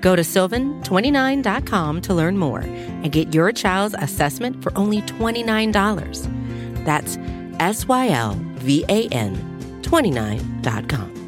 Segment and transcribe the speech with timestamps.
[0.00, 6.84] Go to sylvan29.com to learn more and get your child's assessment for only $29.
[6.84, 7.18] That's
[7.60, 9.36] S Y L V A N
[9.82, 11.20] 29.com.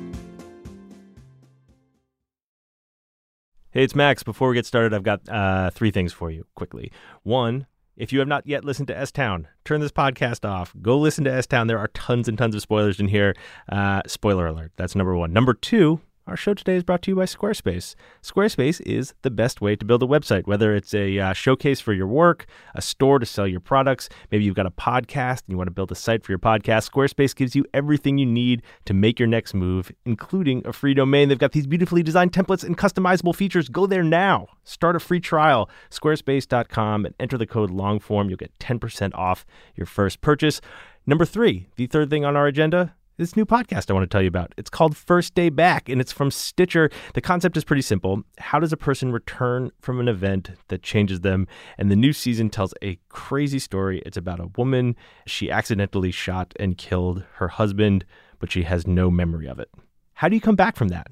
[3.71, 4.23] Hey, it's Max.
[4.23, 6.93] Before we get started, I've got uh, three things for you quickly.
[7.23, 7.67] One,
[7.97, 10.75] if you have not yet listened to S Town, turn this podcast off.
[10.83, 11.69] Go listen to S Town.
[11.69, 13.35] There are tons and tons of spoilers in here.
[13.71, 14.73] Uh, spoiler alert.
[14.77, 15.33] That's number one.
[15.33, 17.95] Number two, our show today is brought to you by Squarespace.
[18.23, 21.93] Squarespace is the best way to build a website, whether it's a uh, showcase for
[21.93, 25.57] your work, a store to sell your products, maybe you've got a podcast and you
[25.57, 26.89] want to build a site for your podcast.
[26.89, 31.29] Squarespace gives you everything you need to make your next move, including a free domain.
[31.29, 33.69] They've got these beautifully designed templates and customizable features.
[33.69, 34.47] Go there now.
[34.63, 38.29] Start a free trial, squarespace.com, and enter the code LONGFORM.
[38.29, 40.61] You'll get 10% off your first purchase.
[41.05, 44.23] Number three, the third thing on our agenda this new podcast I want to tell
[44.23, 44.55] you about.
[44.57, 46.91] It's called First Day Back and it's from Stitcher.
[47.15, 48.23] The concept is pretty simple.
[48.39, 51.47] How does a person return from an event that changes them?
[51.79, 54.03] And the new season tells a crazy story.
[54.07, 54.97] It's about a woman.
[55.27, 58.05] She accidentally shot and killed her husband,
[58.39, 59.71] but she has no memory of it.
[60.15, 61.09] How do you come back from that?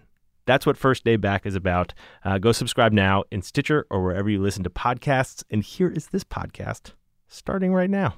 [0.46, 1.94] That's what First Day Back is about.
[2.24, 5.44] Uh, go subscribe now in Stitcher or wherever you listen to podcasts.
[5.50, 6.92] And here is this podcast
[7.28, 8.14] starting right now.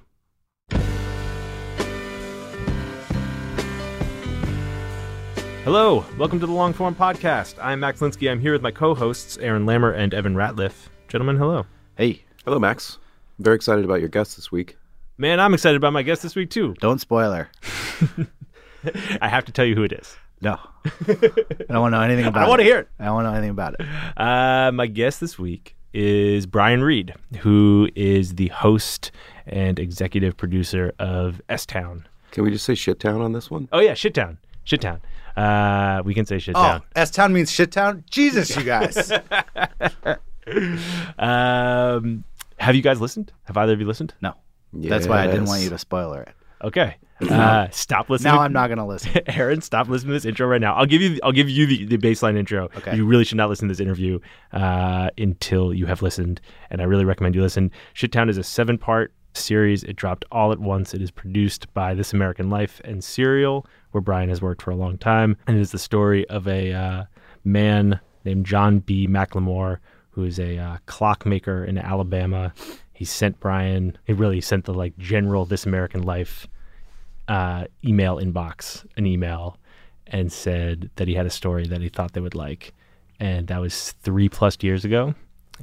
[5.64, 7.55] Hello, welcome to the Long Form Podcast.
[7.62, 8.28] I'm Max Linsky.
[8.28, 10.88] I'm here with my co-hosts Aaron Lammer and Evan Ratliff.
[11.06, 11.64] Gentlemen, hello.
[11.96, 12.24] Hey.
[12.44, 12.98] Hello, Max.
[13.38, 14.77] I'm very excited about your guest this week.
[15.19, 16.74] Man, I'm excited about my guest this week too.
[16.80, 17.48] Don't spoil her.
[19.20, 20.16] I have to tell you who it is.
[20.41, 20.59] No.
[20.84, 20.91] I
[21.69, 22.47] don't want to know anything about it.
[22.47, 22.88] I want to hear it.
[22.98, 23.87] I don't want to know anything about it.
[24.16, 29.12] Uh, my guest this week is Brian Reed, who is the host
[29.47, 32.08] and executive producer of S Town.
[32.32, 33.69] Can we just say shit town on this one?
[33.70, 34.38] Oh yeah, Shit Town.
[35.34, 35.98] Shit Town.
[35.98, 36.82] Uh, we can say Shit Oh, Town.
[36.97, 38.04] S Town means shit town?
[38.10, 39.12] Jesus, you guys.
[41.19, 42.25] Um,
[42.59, 43.32] have you guys listened?
[43.44, 44.15] Have either of you listened?
[44.20, 44.34] no.
[44.75, 46.28] That's why I didn't want you to spoil it.
[46.65, 46.97] Okay.
[47.20, 48.34] Uh, stop listening.
[48.34, 49.12] Now I'm not going to listen.
[49.28, 50.75] Aaron, stop listening to this intro right now.
[50.75, 51.20] I'll give you.
[51.22, 52.64] I'll give you the, the baseline intro.
[52.76, 52.97] Okay.
[52.97, 54.19] You really should not listen to this interview
[54.53, 57.70] uh, until you have listened, and I really recommend you listen.
[57.94, 59.84] Shittown is a seven-part series.
[59.84, 60.94] It dropped all at once.
[60.94, 64.76] It is produced by This American Life and Serial, where Brian has worked for a
[64.76, 67.04] long time, and it is the story of a uh,
[67.44, 69.06] man named John B.
[69.06, 69.78] McLemore,
[70.10, 72.52] who is a uh, clockmaker in Alabama.
[72.92, 73.97] He sent Brian.
[74.04, 76.47] He really sent the like general This American Life
[77.28, 79.58] uh, email inbox an email
[80.06, 82.75] and said that he had a story that he thought they would like.
[83.19, 85.14] And that was three plus years ago.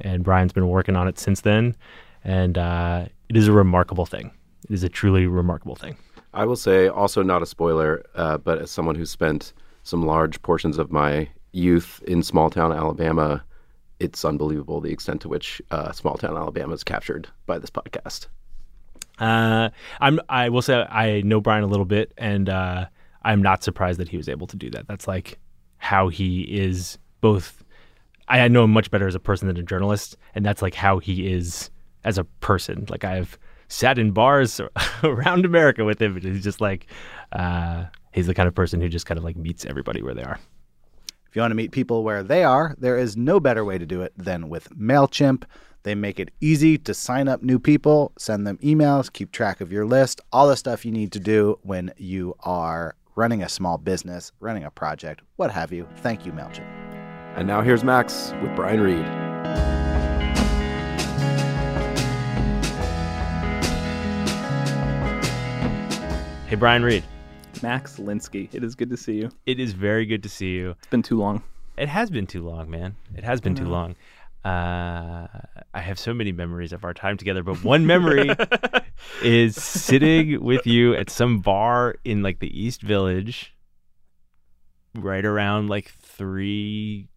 [0.01, 1.75] And Brian's been working on it since then.
[2.23, 4.31] And uh, it is a remarkable thing.
[4.69, 5.97] It is a truly remarkable thing.
[6.33, 9.53] I will say, also not a spoiler, uh, but as someone who spent
[9.83, 13.43] some large portions of my youth in small town Alabama,
[13.99, 18.27] it's unbelievable the extent to which uh, small town Alabama is captured by this podcast.
[19.19, 19.69] Uh,
[19.99, 20.19] I'm.
[20.29, 22.85] I will say I know Brian a little bit, and uh,
[23.23, 24.87] I'm not surprised that he was able to do that.
[24.87, 25.39] That's like
[25.77, 26.97] how he is.
[27.19, 27.65] Both,
[28.29, 30.99] I know him much better as a person than a journalist, and that's like how
[30.99, 31.69] he is
[32.05, 32.85] as a person.
[32.89, 33.37] Like I've
[33.69, 34.59] sat in bars
[35.03, 36.87] around America with him, and he's just like,
[37.31, 40.23] uh, he's the kind of person who just kind of like meets everybody where they
[40.23, 40.39] are.
[41.29, 43.85] If you want to meet people where they are, there is no better way to
[43.85, 45.43] do it than with MailChimp.
[45.83, 49.71] They make it easy to sign up new people, send them emails, keep track of
[49.71, 53.77] your list, all the stuff you need to do when you are running a small
[53.77, 55.87] business, running a project, what have you.
[55.97, 56.67] Thank you, MailChimp.
[57.37, 59.28] And now here's Max with Brian Reed.
[66.49, 67.03] Hey, Brian Reed.
[67.61, 68.49] Max Linsky.
[68.51, 69.29] It is good to see you.
[69.45, 70.71] It is very good to see you.
[70.79, 71.43] It's been too long.
[71.77, 72.95] It has been too long, man.
[73.15, 73.95] It has been too long.
[74.43, 75.27] Uh,
[75.75, 78.31] I have so many memories of our time together, but one memory
[79.23, 83.53] is sitting with you at some bar in like the East Village,
[84.95, 87.09] right around like three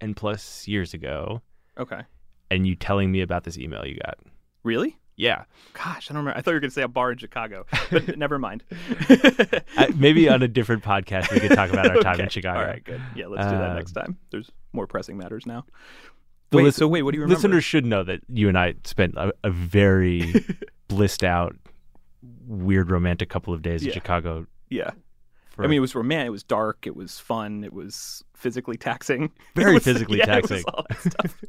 [0.00, 1.42] and plus years ago,
[1.76, 2.02] Okay.
[2.52, 4.18] and you telling me about this email you got.
[4.62, 4.96] Really?
[5.18, 6.38] Yeah, Gosh, I don't remember.
[6.38, 8.62] I thought you were going to say a bar in Chicago, but never mind.
[9.08, 12.60] I, maybe on a different podcast we could talk about our time in Chicago.
[12.60, 13.00] All right, good.
[13.14, 14.18] Yeah, let's do that Um, next time.
[14.30, 15.64] There's more pressing matters now.
[16.52, 17.36] Wait, so wait, what do you remember?
[17.38, 20.44] Listeners should know that you and I spent a, a very
[20.88, 21.56] blissed out,
[22.46, 24.46] weird romantic couple of days in Chicago.
[24.68, 24.90] Yeah.
[25.50, 26.26] For, I mean, it was romantic.
[26.26, 26.86] It was dark.
[26.86, 27.64] It was fun.
[27.64, 29.32] It was physically taxing.
[29.54, 30.62] Very was- physically yeah, taxing.
[30.68, 31.42] all that stuff.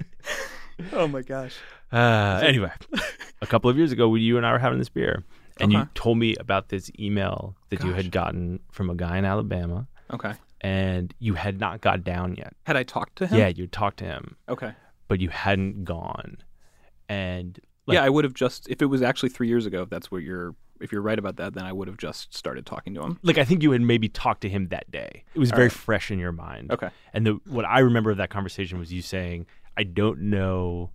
[0.93, 1.55] Oh my gosh.
[1.91, 2.71] uh, anyway,
[3.41, 5.23] a couple of years ago, you and I were having this beer,
[5.59, 9.25] and you told me about this email that you had gotten from a guy in
[9.25, 10.33] Alabama, Okay.
[10.61, 12.53] and you had not got down yet.
[12.65, 13.37] Had I talked to him?
[13.39, 14.73] Yeah, you talked to him, Okay.
[15.07, 16.37] but you hadn't gone,
[17.09, 19.83] and like, yeah, I would have just if it was actually three years ago.
[19.83, 22.65] If that's what you're, if you're right about that, then I would have just started
[22.65, 23.19] talking to him.
[23.23, 25.23] like I think you had maybe talked to him that day.
[25.33, 25.77] It was All very right.
[25.77, 26.71] fresh in your mind.
[26.71, 26.89] Okay.
[27.13, 29.45] And the what I remember of that conversation was you saying,
[29.77, 30.91] "I don't know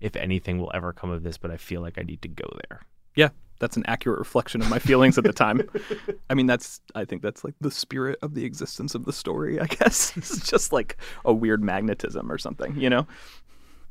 [0.00, 2.48] if anything will ever come of this, but I feel like I need to go
[2.68, 2.82] there."
[3.14, 5.62] Yeah, that's an accurate reflection of my feelings at the time.
[6.30, 9.60] I mean, that's I think that's like the spirit of the existence of the story.
[9.60, 13.06] I guess it's just like a weird magnetism or something, you know?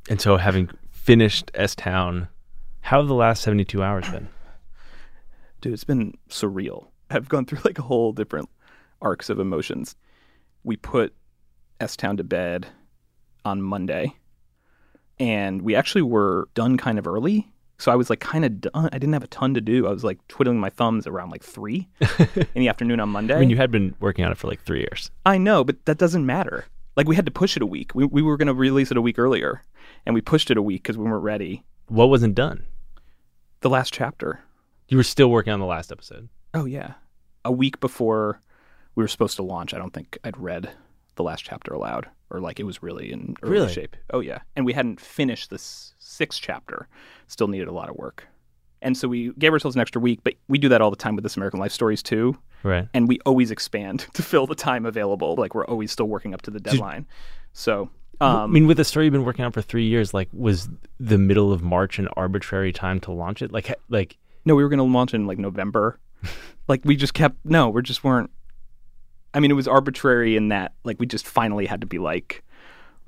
[0.09, 2.27] And so, having finished S Town,
[2.81, 4.27] how have the last seventy-two hours been?
[5.61, 6.87] Dude, it's been surreal.
[7.09, 8.49] I've gone through like a whole different
[9.01, 9.95] arcs of emotions.
[10.63, 11.13] We put
[11.79, 12.67] S Town to bed
[13.43, 14.15] on Monday,
[15.19, 17.47] and we actually were done kind of early.
[17.77, 18.89] So I was like kind of done.
[18.93, 19.85] I didn't have a ton to do.
[19.85, 23.35] I was like twiddling my thumbs around like three in the afternoon on Monday.
[23.35, 25.11] I mean, you had been working on it for like three years.
[25.25, 26.65] I know, but that doesn't matter.
[26.95, 27.93] Like we had to push it a week.
[27.93, 29.61] We we were going to release it a week earlier,
[30.05, 31.63] and we pushed it a week because we weren't ready.
[31.87, 32.65] What wasn't done?
[33.59, 34.39] The last chapter.
[34.87, 36.29] You were still working on the last episode.
[36.53, 36.93] Oh yeah,
[37.43, 38.39] a week before
[38.95, 39.73] we were supposed to launch.
[39.73, 40.71] I don't think I'd read
[41.15, 43.73] the last chapter aloud, or like it was really in early Really?
[43.73, 43.95] shape.
[44.11, 46.87] Oh yeah, and we hadn't finished this sixth chapter.
[47.27, 48.27] Still needed a lot of work,
[48.81, 50.19] and so we gave ourselves an extra week.
[50.23, 52.87] But we do that all the time with this American Life Stories too, Right.
[52.93, 55.35] and we always expand to fill the time available.
[55.35, 57.05] Like we're always still working up to the deadline.
[57.53, 57.89] So.
[58.21, 60.69] Um, I mean, with a story you've been working on for three years, like, was
[61.01, 63.51] the middle of March an arbitrary time to launch it?
[63.51, 65.99] Like, like, No, we were going to launch in like November.
[66.69, 68.31] like we just kept no, we just weren't.
[69.35, 72.41] I mean, it was arbitrary in that like we just finally had to be like,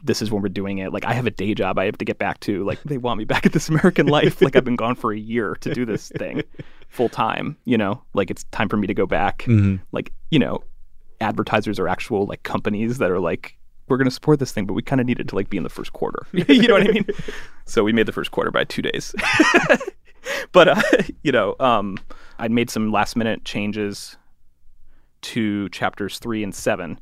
[0.04, 0.92] this is when we're doing it.
[0.94, 2.64] Like I have a day job I have to get back to.
[2.66, 4.42] Like they want me back at this American Life.
[4.42, 6.44] like I've been gone for a year to do this thing
[6.90, 7.58] full time.
[7.66, 9.40] You know, like it's time for me to go back.
[9.44, 9.80] Mhm.
[9.92, 10.64] Like you know,
[11.22, 13.58] advertisers are actual like companies that are like.
[13.90, 15.64] We're going to support this thing, but we kind of needed to like be in
[15.64, 16.28] the first quarter.
[16.34, 17.06] you know what I mean?
[17.64, 19.16] So we made the first quarter by two days.
[20.52, 20.82] but uh,
[21.24, 21.98] you know, um,
[22.38, 24.18] I'd made some last minute changes
[25.22, 27.00] to chapters three and seven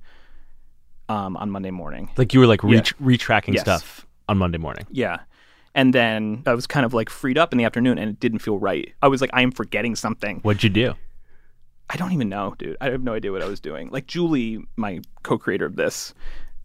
[1.10, 2.10] um, on Monday morning.
[2.18, 2.82] like you were like Yeah.
[3.00, 3.62] re- retracking Yes.
[3.62, 4.86] stuff on Monday morning.
[4.90, 5.20] Yeah.
[5.76, 8.40] And then I was kind of like freed up in the afternoon and it didn't
[8.40, 8.94] feel right.
[9.02, 10.40] I was like, I am forgetting something.
[10.42, 10.94] What'd you do?
[11.90, 12.78] I don't even know, dude.
[12.82, 13.90] I have no idea what I was doing.
[13.92, 16.14] Like Julie, my co-creator of this,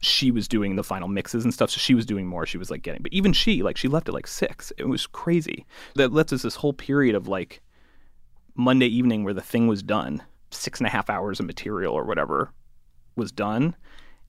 [0.00, 2.47] she was doing the final mixes and stuff, so she was doing more.
[2.47, 4.73] She was like getting, but even she, like, she left at like six.
[4.79, 5.67] It was crazy.
[5.97, 7.61] That left us this whole period of like
[8.55, 12.05] Monday evening where the thing was done, six and a half hours of material or
[12.05, 12.52] whatever
[13.17, 13.76] was done,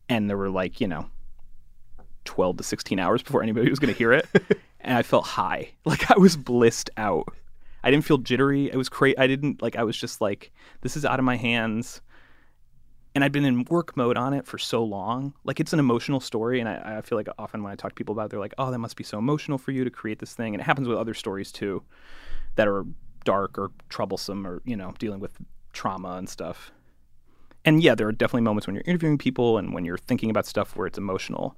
[0.10, 1.10] and there were like you know,
[2.26, 4.28] twelve to sixteen hours before anybody was going to hear it,
[4.82, 7.34] and I felt high, like I was blissed out.
[7.84, 8.70] I didn't feel jittery.
[8.72, 9.18] It was crazy.
[9.18, 9.76] I didn't like.
[9.76, 10.52] I was just like,
[10.82, 12.02] this is out of my hands.
[13.14, 15.34] And I'd been in work mode on it for so long.
[15.44, 17.96] Like it's an emotional story, and I, I feel like often when I talk to
[17.96, 20.20] people about it, they're like, "Oh, that must be so emotional for you to create
[20.20, 21.84] this thing." And it happens with other stories too,
[22.56, 22.86] that are
[23.26, 25.38] dark or troublesome, or you know, dealing with
[25.74, 26.72] trauma and stuff.
[27.64, 30.46] And yeah, there are definitely moments when you're interviewing people and when you're thinking about
[30.46, 31.56] stuff where it's emotional.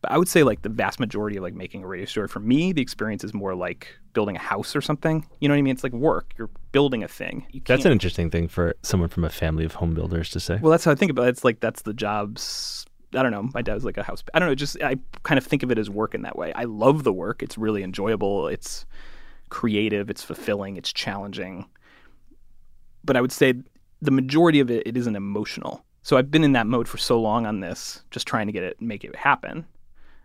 [0.00, 2.40] But I would say like the vast majority of like making a radio story for
[2.40, 5.26] me, the experience is more like building a house or something.
[5.40, 5.72] You know what I mean?
[5.72, 6.34] It's like work.
[6.38, 7.46] You're building a thing.
[7.50, 10.58] You That's an interesting thing for someone from a family of home builders to say.
[10.62, 11.30] well, that's how I think about it.
[11.30, 12.86] It's like that's the jobs.
[13.14, 13.48] I don't know.
[13.54, 14.22] My dad was like a house.
[14.34, 14.54] I don't know.
[14.54, 16.52] Just I kind of think of it as work in that way.
[16.52, 17.42] I love the work.
[17.42, 18.46] It's really enjoyable.
[18.48, 18.86] It's
[19.48, 20.10] creative.
[20.10, 20.76] It's fulfilling.
[20.76, 21.66] It's challenging.
[23.08, 23.54] But I would say
[24.02, 25.82] the majority of it, it isn't emotional.
[26.02, 28.62] So I've been in that mode for so long on this, just trying to get
[28.62, 29.64] it, make it happen,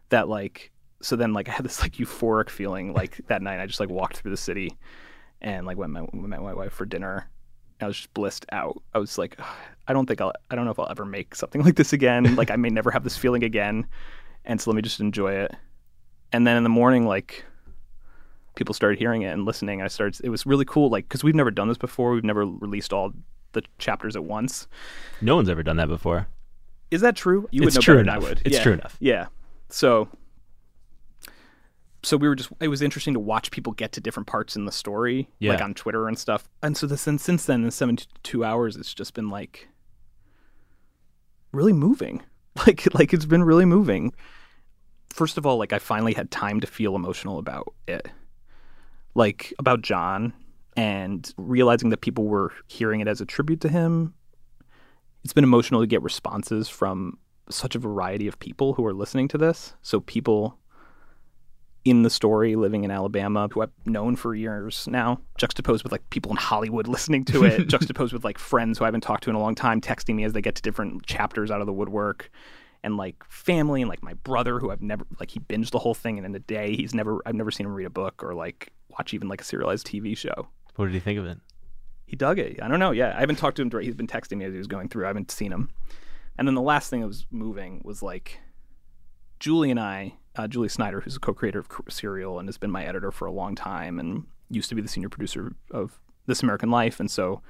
[0.10, 0.70] that like,
[1.02, 3.62] so then like I had this like euphoric feeling like that night.
[3.62, 4.78] I just like walked through the city,
[5.40, 7.30] and like went my, my wife for dinner.
[7.80, 8.84] I was just blissed out.
[8.94, 9.40] I was like,
[9.88, 12.36] I don't think I'll, I don't know if I'll ever make something like this again.
[12.36, 13.88] like I may never have this feeling again,
[14.44, 15.56] and so let me just enjoy it.
[16.34, 17.46] And then in the morning, like
[18.56, 19.82] people started hearing it and listening.
[19.82, 20.20] I started.
[20.24, 22.12] It was really cool, like because we've never done this before.
[22.12, 23.12] We've never released all
[23.54, 24.68] the chapters at once.
[25.22, 26.28] No one's ever done that before.
[26.92, 27.48] Is that true?
[27.52, 28.24] You It's would know true better than enough.
[28.26, 28.42] I would.
[28.46, 28.64] It's Yeah.
[28.64, 28.98] true enough.
[29.00, 29.28] Yeah.
[29.70, 30.10] So
[32.06, 34.66] so we were just it was interesting to watch people get to different parts in
[34.66, 35.54] the story Yeah.
[35.54, 36.50] like on Twitter and stuff.
[36.62, 39.70] And so this, and since then in 72 hours it's just been like
[41.52, 42.22] really moving.
[42.68, 44.14] Like like it's been really moving.
[45.10, 48.08] first of all, like I finally had time to feel emotional about it,
[49.15, 50.34] like about John,
[50.75, 54.13] and realizing that people were hearing it as a tribute to him.
[55.24, 57.17] It's been emotional to get responses from
[57.50, 59.74] such a variety of people who are listening to this.
[59.82, 60.58] So people
[61.86, 66.10] in the story living in Alabama who I've known for years now, juxtaposed with like
[66.10, 69.29] people in Hollywood listening to it, juxtaposed with like friends who I haven't talked to
[69.29, 71.74] in a long time texting me as they get to different chapters out of the
[71.74, 72.32] woodwork.
[72.86, 75.93] And like family and like my brother who I've never like he binged the whole
[75.93, 78.34] thing and in a day he's never I've never seen him read a book or
[78.34, 80.48] like watch even like a serialized TV show.
[80.76, 81.38] What did he think of it?
[82.06, 82.62] He dug it.
[82.62, 82.92] I don't know.
[82.92, 83.72] Yeah, I haven't talked to him.
[83.82, 85.06] He's been texting me as he was going through.
[85.06, 85.70] I haven't seen him.
[86.38, 88.40] And then the last thing that was moving was like
[89.40, 92.86] Julie and I, uh, Julie Snyder, who's a co-creator of Serial and has been my
[92.86, 96.72] editor for a long time and used to be the senior producer of This American
[96.72, 97.42] Life, and so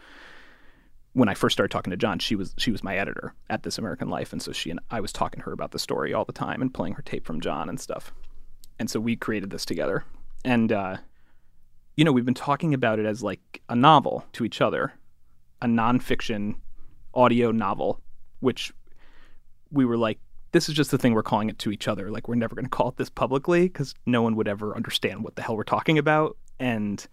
[1.14, 3.78] when I first started talking to John, she was she was my editor at This
[3.78, 6.26] American Life, and so she and I was talking to her about the story all
[6.26, 8.12] the time and playing her tape from John and stuff.
[8.80, 10.04] And so we created this together,
[10.44, 10.98] and uh,
[11.96, 14.94] you know we've been talking about it as like a novel to each other,
[15.62, 16.56] a nonfiction
[17.14, 18.02] audio novel,
[18.40, 18.74] which
[19.72, 20.20] we were like,
[20.52, 22.10] this is just the thing we're calling it to each other.
[22.12, 25.24] Like we're never going to call it this publicly because no one would ever understand
[25.24, 27.06] what the hell we're talking about, and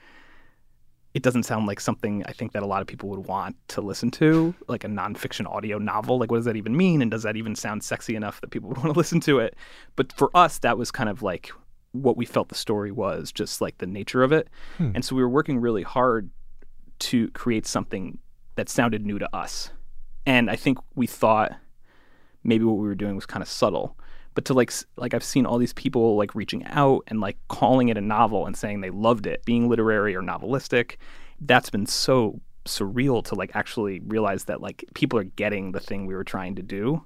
[1.13, 3.81] it doesn't sound like something I think that a lot of people would want to
[3.81, 6.19] listen to, like a nonfiction audio novel.
[6.19, 7.03] Like, what does that even mean?
[7.03, 9.57] And does that even sound sexy enough that people would want to listen to it?
[9.97, 11.51] But for us, that was kind of like
[11.93, 14.49] what we felt the story was, just like the nature of it.
[14.79, 14.93] Hmm.
[14.95, 16.31] And so we were working really hard
[17.01, 18.19] to create something
[18.57, 19.71] that sounded new to us.
[20.27, 21.53] And I think we thought
[22.45, 23.97] maybe what we were doing was kind of subtle
[24.35, 27.89] but to like like I've seen all these people like reaching out and like calling
[27.89, 30.97] it a novel and saying they loved it, being literary or novelistic.
[31.41, 36.07] That's been so surreal to like actually realize that like people are getting the thing
[36.07, 37.03] we were trying to do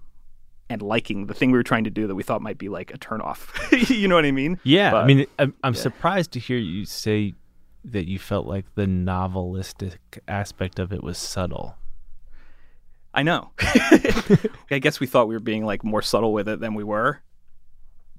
[0.71, 2.93] and liking the thing we were trying to do that we thought might be like
[2.93, 3.49] a turnoff.
[3.91, 4.59] you know what I mean?
[4.65, 4.91] Yeah.
[4.91, 5.81] But, I mean, I'm, I'm yeah.
[5.81, 7.35] surprised to hear you say
[7.85, 11.77] that you felt like the novelistic aspect of it was subtle.
[13.13, 13.51] I know.
[14.71, 17.21] I guess we thought we were being like more subtle with it than we were.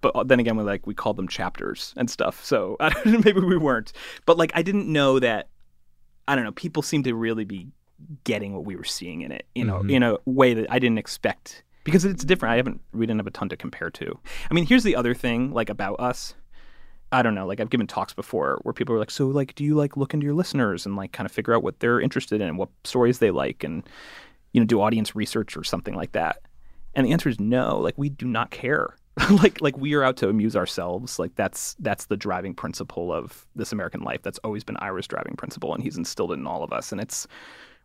[0.02, 2.46] But uh, then again, we like we called them chapters and stuff.
[2.46, 3.92] So maybe we weren't.
[4.26, 5.50] But like I didn't know that.
[6.28, 6.52] I don't know.
[6.52, 7.68] People seem to really be
[8.24, 9.46] getting what we were seeing in it.
[9.56, 9.92] You know, Mhm.
[9.92, 12.52] in a way that I didn't expect because it's different.
[12.52, 12.82] I haven't.
[12.92, 14.20] We didn't have a ton to compare to.
[14.52, 16.34] I mean, here's the other thing, like about us.
[17.12, 17.46] I don't know.
[17.46, 20.14] Like I've given talks before where people are like, "So, like, do you like look
[20.14, 22.70] into your listeners and like kind of figure out what they're interested in, and what
[22.84, 23.88] stories they like, and
[24.52, 26.42] you know, do audience research or something like that?"
[26.96, 27.78] And the answer is no.
[27.80, 28.96] Like we do not care.
[29.30, 31.20] like like we are out to amuse ourselves.
[31.20, 34.24] Like that's that's the driving principle of this American life.
[34.24, 36.92] That's always been Ira's driving principle, and he's instilled it in all of us.
[36.92, 37.28] And it's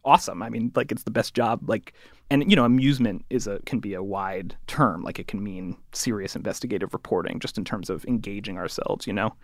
[0.05, 0.43] awesome.
[0.43, 1.69] I mean, like it's the best job.
[1.69, 1.93] Like,
[2.31, 5.03] and you know, amusement is a can be a wide term.
[5.03, 9.35] Like it can mean serious investigative reporting, just in terms of engaging ourselves, you know,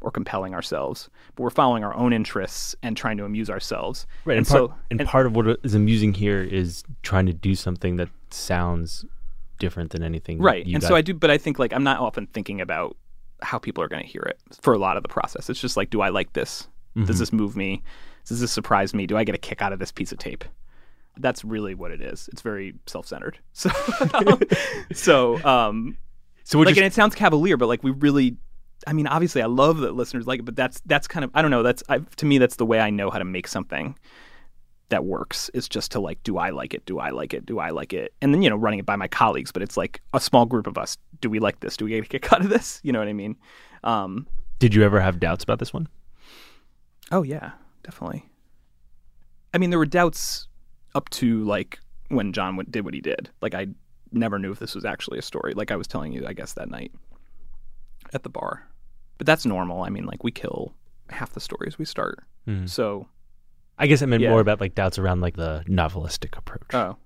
[0.00, 1.10] or compelling ourselves.
[1.36, 4.06] But we're following our own interests and trying to amuse ourselves.
[4.24, 4.38] Right.
[4.38, 7.32] And, And part, so- and, and- part of what is amusing here is trying to
[7.32, 9.04] do something that sounds
[9.58, 10.38] different than anything.
[10.40, 12.96] right and so i do but i think like i'm not often thinking about
[13.42, 15.76] how people are going to hear it for a lot of the process it's just
[15.76, 17.06] like do i like this Mhm.
[17.06, 17.82] does this move me
[18.26, 19.06] does this surprise me?
[19.06, 20.44] Do i get a kick out of this piece of tape?
[21.18, 22.28] That's really what it is.
[22.32, 23.38] It's very self-centered.
[23.52, 23.70] So
[24.92, 25.96] so um
[26.44, 28.36] So like you're and it sounds cavalier but like we really
[28.86, 31.42] i mean obviously i love that listeners like it but that's that's kind of i
[31.42, 33.94] don't know that's I, to me that's the way i know how to make something
[34.88, 36.84] that works is just to like do i like it?
[36.86, 37.46] Do i like it?
[37.46, 38.12] Do i like it?
[38.20, 40.66] And then you know running it by my colleagues but it's like a small group
[40.66, 40.96] of us.
[41.20, 41.76] Do we like this?
[41.76, 42.80] Do we get a kick out of this?
[42.82, 43.36] You know what i mean?
[43.84, 44.26] Um
[44.58, 45.88] Did you ever have doubts about this one?
[47.12, 48.28] oh yeah definitely
[49.54, 50.48] i mean there were doubts
[50.94, 53.66] up to like when john went, did what he did like i
[54.12, 56.52] never knew if this was actually a story like i was telling you i guess
[56.54, 56.92] that night
[58.12, 58.66] at the bar
[59.18, 60.74] but that's normal i mean like we kill
[61.10, 62.18] half the stories we start
[62.48, 62.68] Mhm.
[62.68, 63.06] so
[63.78, 64.28] I guess I meant Yeah.
[64.30, 66.74] more about like doubts around like the novelistic approach.
[66.74, 66.98] Oh.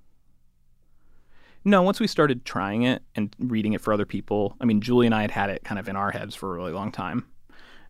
[1.65, 5.07] No, once we started trying it and reading it for other people, I mean, Julie
[5.07, 7.27] and I had had it kind of in our heads for a really long time.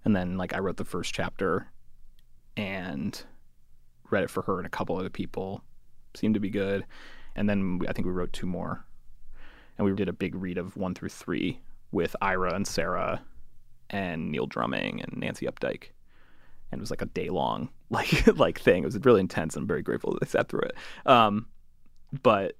[0.05, 1.67] And then, like, I wrote the first chapter
[2.56, 3.23] and
[4.11, 5.62] read it for her and a couple other people.
[6.14, 6.84] Seemed to be good.
[7.37, 8.84] And then we, I think we wrote two more.
[9.76, 13.23] And we did a big read of one through three with Ira and Sarah
[13.90, 15.88] and Neil Drumming and Nancy Updike.
[16.70, 18.82] And it was like a day long like like thing.
[18.82, 19.56] It was really intense.
[19.56, 20.76] I'm very grateful that I sat through it.
[21.06, 21.46] Um,
[22.23, 22.56] but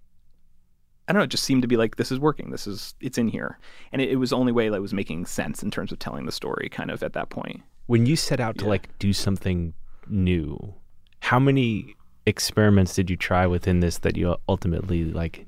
[1.07, 1.25] I don't know.
[1.25, 2.51] It just seemed to be like this is working.
[2.51, 3.59] This is it's in here,
[3.93, 6.27] and it, it was the only way that was making sense in terms of telling
[6.27, 6.69] the story.
[6.71, 7.63] Kind of at that point.
[7.87, 8.71] When you set out to Yeah.
[8.71, 9.75] like do something
[10.09, 10.75] new,
[11.21, 11.95] how many
[12.27, 15.47] experiments did you try within this that you ultimately like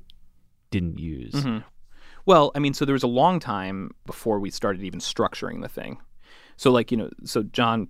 [0.70, 1.32] didn't use?
[1.32, 1.58] Mm-hmm.
[2.24, 5.68] Well, I mean, so there was a long time before we started even structuring the
[5.68, 5.98] thing.
[6.56, 7.88] So, like, you know, so John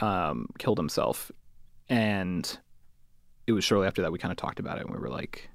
[0.00, 1.30] um, killed himself,
[1.88, 2.58] and
[3.46, 5.49] it was shortly after that we kind of talked about it, and we were like,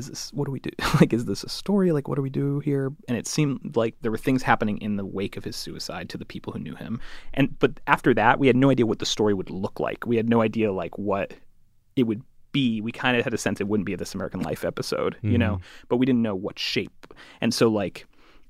[0.00, 0.70] "Is this what do we do?
[1.00, 1.92] like, is this a story?
[1.92, 4.96] Like, what do we do here?" And it seemed like there were things happening in
[4.96, 7.00] the wake of his suicide to the people who knew him,
[7.34, 10.06] and but after that, we had no idea what the story would look like.
[10.06, 11.34] We had no idea like what
[11.94, 12.80] it would be.
[12.80, 15.38] We kind of had a sense it wouldn't be a This American Life episode, you
[15.38, 15.86] know, mm-hmm.
[15.88, 17.14] but we didn't know what shape.
[17.40, 18.06] And so, like,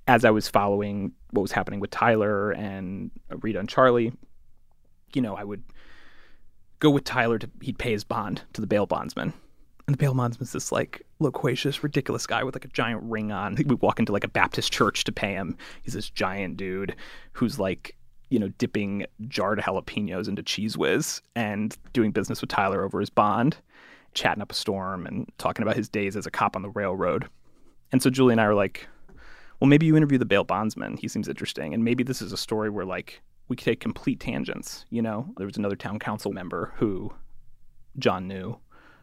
[0.06, 4.12] as I was following what was happening with Tyler and Rita and Charlie,
[5.14, 5.62] you know, I would
[6.78, 9.32] go with Tyler to he'd pay his bond to the bail bondsman.
[9.90, 13.56] And the bail bondsman's this like loquacious, ridiculous guy with like a giant ring on.
[13.56, 15.56] We walk into like a Baptist church to pay him.
[15.82, 16.94] He's this giant dude
[17.32, 17.96] who's like,
[18.28, 23.10] you know, dipping jarred jalapenos into Cheez Whiz and doing business with Tyler over his
[23.10, 23.56] bond,
[24.14, 27.28] chatting up a storm and talking about his days as a cop on the railroad.
[27.90, 28.86] And so Julie and I were like,
[29.58, 30.98] well, maybe you interview the bail bondsman.
[30.98, 31.74] He seems interesting.
[31.74, 34.84] And maybe this is a story where like we could take complete tangents.
[34.90, 37.12] You know, there was another town council member who
[37.98, 38.56] John knew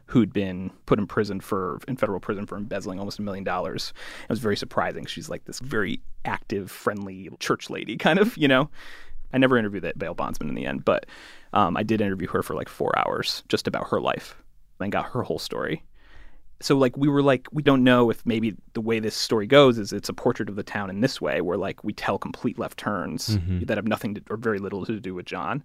[0.08, 3.92] who'd been put in prison for in federal prison for embezzling almost a million dollars.
[4.24, 5.06] It was very surprising.
[5.06, 8.70] She's like this very active, friendly church lady, kind of, you know.
[9.32, 11.04] I never interviewed that bail bondsman in the end, but
[11.52, 14.42] um, I did interview her for like four hours just about her life
[14.80, 15.82] and got her whole story
[16.60, 19.78] so like we were like we don't know if maybe the way this story goes
[19.78, 22.58] is it's a portrait of the town in this way where like we tell complete
[22.58, 23.64] left turns Mm-hmm.
[23.66, 25.62] that have nothing to, or very little to do with John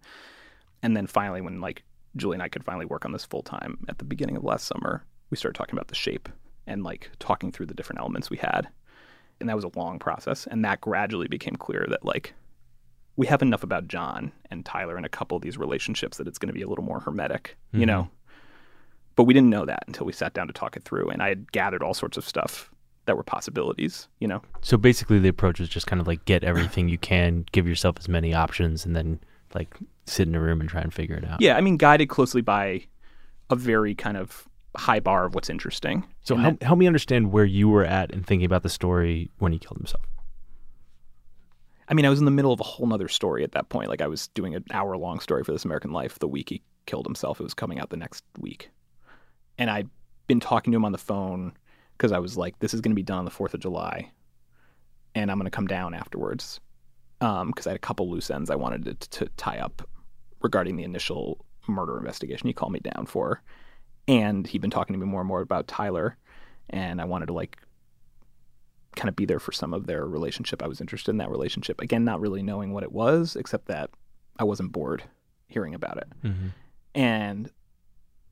[0.84, 1.84] and then finally when like
[2.16, 4.66] Julie and I could finally work on this full time at the beginning of last
[4.66, 6.30] summer we started talking about the shape
[6.68, 8.68] and like talking through the different elements we had.
[9.40, 10.48] And that was a long process.
[10.48, 12.34] And that gradually became clear that like
[13.16, 16.38] we have enough about John and Tyler and a couple of these relationships that it's
[16.38, 17.88] going to be a little more hermetic you mm-hmm.
[17.88, 18.10] know?
[19.16, 21.10] But we didn't know that until we sat down to talk it through.
[21.10, 22.72] And i had gathered all sorts of stuff
[23.06, 24.42] that were possibilities you know?
[24.62, 27.98] So basically, the approach was just kind of like get everything you can, give yourself
[28.00, 29.20] as many options, and then
[29.56, 31.40] like sit in a room and try and figure it out.
[31.42, 32.84] yeah i mean guided closely by
[33.50, 37.46] a very kind of high bar of what's interesting So help, help me understand where
[37.46, 40.04] you were at in thinking about the story when he killed himself.
[41.88, 43.90] I mean, I was in the middle of a whole nother story at that point.
[43.90, 46.64] Like I was doing an hour long story for This American Life the week he
[46.88, 47.40] killed himself.
[47.40, 48.72] It was coming out the next week.
[49.60, 49.90] And I'd
[50.28, 51.54] been talking to him on the phone
[51.98, 54.10] because I was like, this is going to be done on the 4th of July.
[55.14, 56.60] And I'm going to come down afterwards
[57.24, 59.88] Um, because I had a couple loose ends I wanted to, to tie up
[60.42, 63.42] regarding the initial murder investigation he called me down for.
[64.10, 66.18] And he'd been talking to me more and more about Tyler.
[66.70, 67.58] And I wanted to like
[68.98, 70.62] kind of be there for some of their relationship.
[70.62, 71.80] I was interested in that relationship.
[71.80, 73.90] Again, not really knowing what it was, except that
[74.38, 75.04] I wasn't bored
[75.48, 76.08] hearing about it.
[76.26, 76.48] Mm-hmm.
[76.94, 77.50] And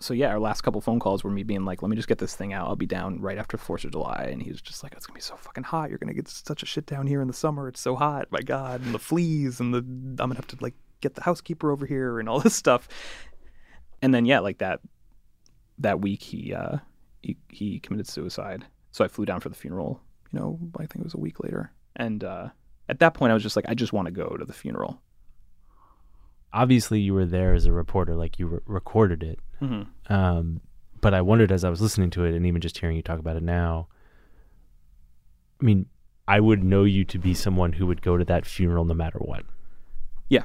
[0.03, 2.17] so, yeah, our last couple phone calls were me being like, let me just get
[2.17, 2.67] this thing out.
[2.67, 4.29] I'll be down right after 4th of July.
[4.31, 5.89] And he was just like, it's to be so fucking hot.
[5.89, 7.67] You're to get such a shit down here in the summer.
[7.67, 8.27] It's so hot.
[8.31, 8.81] My God.
[8.81, 12.19] And the fleas and the, I'm to have to like get the housekeeper over here
[12.19, 12.87] and all this stuff.
[14.01, 14.79] And then, yeah, like that,
[15.79, 16.77] that week he, uh,
[17.21, 18.65] he, he committed suicide.
[18.91, 21.39] So I flew down for the funeral, you know, I think it was a week
[21.39, 21.71] later.
[21.95, 22.49] And, uh,
[22.89, 25.01] at that point, I was just like, I just want to go to the funeral.
[26.53, 29.39] Obviously, you were there as a reporter, like you re- recorded it.
[29.61, 30.13] Mm-hmm.
[30.13, 30.61] Um,
[30.99, 33.19] but I wondered as I was listening to it, and even just hearing you talk
[33.19, 33.87] about it now.
[35.61, 35.85] I mean,
[36.27, 39.19] I would know you to be someone who would go to that funeral no matter
[39.19, 39.43] what.
[40.29, 40.43] Yeah.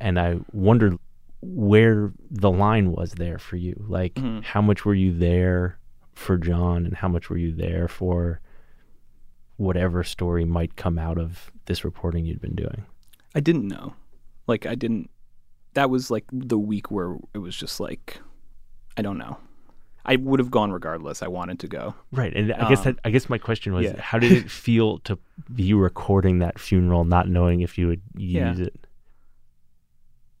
[0.00, 0.98] And I wondered
[1.40, 3.84] where the line was there for you.
[3.88, 4.42] Like, Mhm.
[4.42, 5.78] how much were you there
[6.14, 8.40] for John, and how much were you there for
[9.56, 12.84] whatever story might come out of this reporting you'd been doing?
[13.34, 13.94] I didn't know.
[14.46, 15.10] Like I didn't
[15.74, 18.18] that was like the week where it was just like
[18.96, 19.38] I don't know.
[20.08, 21.20] I would have gone regardless.
[21.20, 21.94] I wanted to go.
[22.12, 24.00] Right, and I guess Um, that I guess my question was, yeah.
[24.00, 25.18] how did it feel to
[25.52, 28.50] be recording that funeral, not knowing if you would Yeah.
[28.50, 28.86] use it?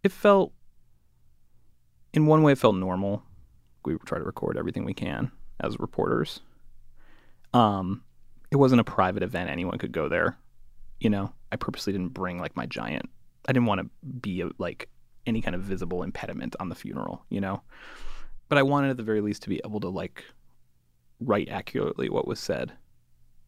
[0.04, 0.52] It felt
[2.12, 3.22] in one way it felt normal.
[3.84, 6.40] We try to record everything we can as reporters.
[7.52, 8.02] Um
[8.50, 10.38] it wasn't a private event anyone could go there.
[11.00, 13.10] You know, I purposely didn't bring like my giant
[13.48, 14.88] I didn't want to be a, like
[15.26, 17.62] any kind of visible impediment on the funeral, you know.
[18.48, 20.24] But I wanted at the very least to be able to like
[21.20, 22.72] write accurately what was said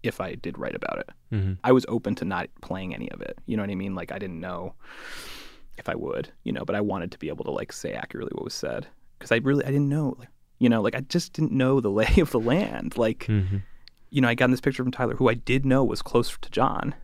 [0.03, 1.11] if I did write about it.
[1.33, 1.53] Mm-hmm.
[1.65, 3.39] I was open to not playing any of it.
[3.47, 3.95] You know what I mean?
[3.95, 4.75] Like I didn't know
[5.77, 8.33] if I would, you know, but I wanted to be able to like say accurately
[8.35, 8.87] what was said
[9.19, 11.91] because I really I didn't know, like, you know, like I just didn't know the
[12.01, 12.97] lay of the land.
[12.97, 13.59] Like, Mm-hmm.
[14.11, 16.51] you know, I got this picture from Tyler, who I did know was close to
[16.51, 16.95] John,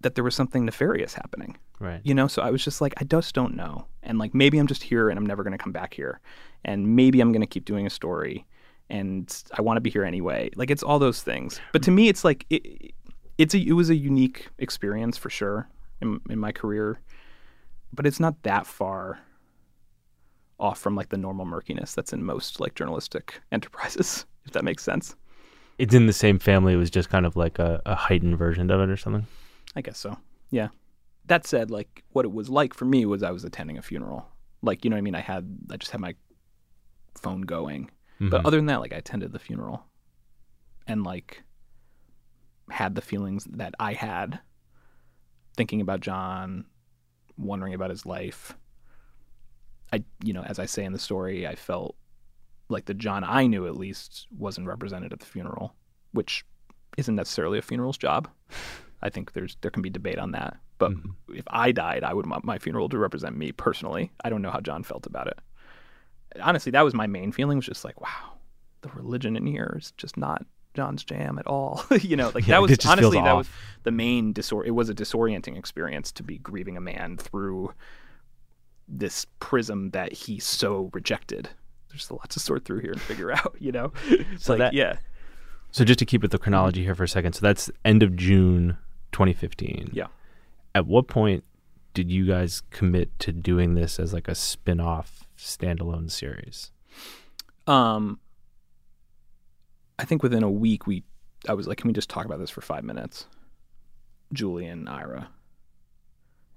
[0.00, 2.00] that there was something nefarious happening Right.
[2.04, 4.66] you know so i was just like i just don't know and like maybe i'm
[4.66, 6.20] just here and i'm never going to come back here
[6.64, 8.46] and maybe i'm going to keep doing a story
[8.90, 10.48] and I want to be here anyway.
[10.56, 11.60] Like it's all those things.
[11.74, 12.94] But to me, it's like it,
[13.36, 15.68] it's a it was a unique experience for sure
[16.00, 16.98] in in my career,
[17.92, 19.18] but it's not that far
[20.58, 24.82] off from like the normal murkiness that's in most like journalistic enterprises, if that makes
[24.82, 25.14] sense.
[25.76, 26.72] It's in the same family.
[26.72, 29.26] It was just kind of like a, a heightened version of it or something.
[29.78, 30.18] I guess so.
[30.50, 30.68] Yeah.
[31.26, 34.26] That said, like what it was like for me was I was attending a funeral.
[34.60, 35.14] Like, you know what I mean?
[35.14, 36.14] I had I just had my
[37.16, 37.90] phone going.
[38.20, 38.46] But Mhm.
[38.46, 39.84] other than that, like I attended the funeral
[40.88, 41.44] and like
[42.70, 44.40] had the feelings that I had
[45.56, 46.64] thinking about John,
[47.36, 48.56] wondering about his life.
[49.92, 51.94] I you know, as I say in the story, I felt
[52.68, 55.74] like the John I knew at least wasn't represented at the funeral,
[56.12, 56.44] which
[56.96, 58.28] isn't necessarily a funeral's job.
[59.02, 60.56] I think there's there can be debate on that.
[60.78, 61.34] But mm-hmm.
[61.34, 64.12] if I died, I would want my funeral to represent me personally.
[64.24, 65.38] I don't know how John felt about it.
[66.40, 67.58] Honestly, that was my main feeling.
[67.58, 68.38] Was just like, wow,
[68.82, 71.84] the religion in here is just not John's jam at all.
[72.00, 73.48] you know, like Yeah, that was honestly that was
[73.82, 74.64] the main disor.
[74.64, 77.74] It was a disorienting experience to be grieving a man through
[78.86, 81.50] this prism that he so rejected.
[81.90, 83.56] There's a lot to sort through here and figure out.
[83.58, 83.92] You know,
[84.38, 84.98] So like that- yeah,
[85.72, 86.88] So just to keep with the chronology mm-hmm.
[86.88, 87.32] here for a second.
[87.32, 88.76] So that's end of June
[89.12, 89.90] 2015.
[89.92, 90.06] yeah.
[90.74, 91.44] At what point
[91.94, 96.70] did you guys commit to doing this as like a spin-off standalone series?
[97.66, 98.20] Um,
[99.98, 101.02] I think within a week we,
[101.48, 103.26] I was like, can we just talk about this for five minutes?
[104.32, 105.28] Julie and Ira.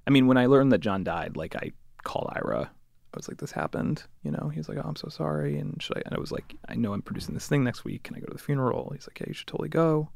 [0.06, 1.72] I mean, when I learned that John died, like I
[2.04, 2.70] called Ira.
[3.14, 4.04] I was like, this happened.
[4.24, 5.58] You know, he was like, oh, I'm so sorry.
[5.58, 6.02] And should I?
[6.06, 8.04] And I was like, I know I'm producing this thing next week.
[8.04, 8.92] Can I go to the funeral?
[8.94, 10.10] He's like, yeah, you should totally go.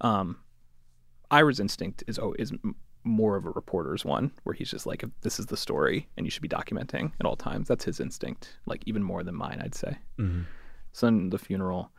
[0.00, 0.38] Um,
[1.30, 2.52] Ira's instinct is oh, is
[3.04, 6.30] more of a reporter's one, where he's just like, this is the story, and you
[6.30, 7.68] should be documenting at all times.
[7.68, 9.98] That's his instinct, like even more than mine, I'd say.
[10.18, 10.42] Mm-hmm.
[10.92, 11.90] So then the funeral.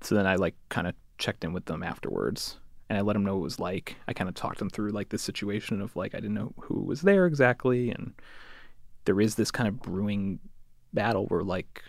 [0.00, 3.24] So then I like kind of checked in with them afterwards, and I let them
[3.24, 3.96] know what it was like.
[4.08, 6.80] I kind of talked them through like the situation of like I didn't know who
[6.80, 8.14] was there exactly, and
[9.04, 10.40] there is this kind of brewing
[10.92, 11.82] battle where like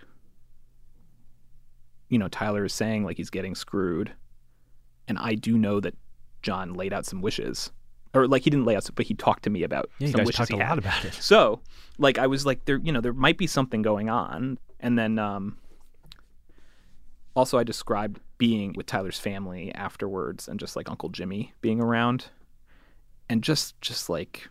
[2.09, 4.11] you know Tyler is saying like he's getting screwed,
[5.07, 5.95] and I do know that
[6.41, 7.71] John laid out some wishes,
[8.13, 10.11] or like he didn't lay out, some, but he talked to me about Yeah, you
[10.11, 10.69] some guys wishes talked he a had.
[10.69, 11.13] lot about it.
[11.15, 11.61] So,
[11.97, 14.57] like, I was like, there, you know, there might be something going on.
[14.79, 15.57] And then, um,
[17.35, 22.25] also, I described being with Tyler's family afterwards, and just like Uncle Jimmy being around,
[23.29, 24.49] and just, just like,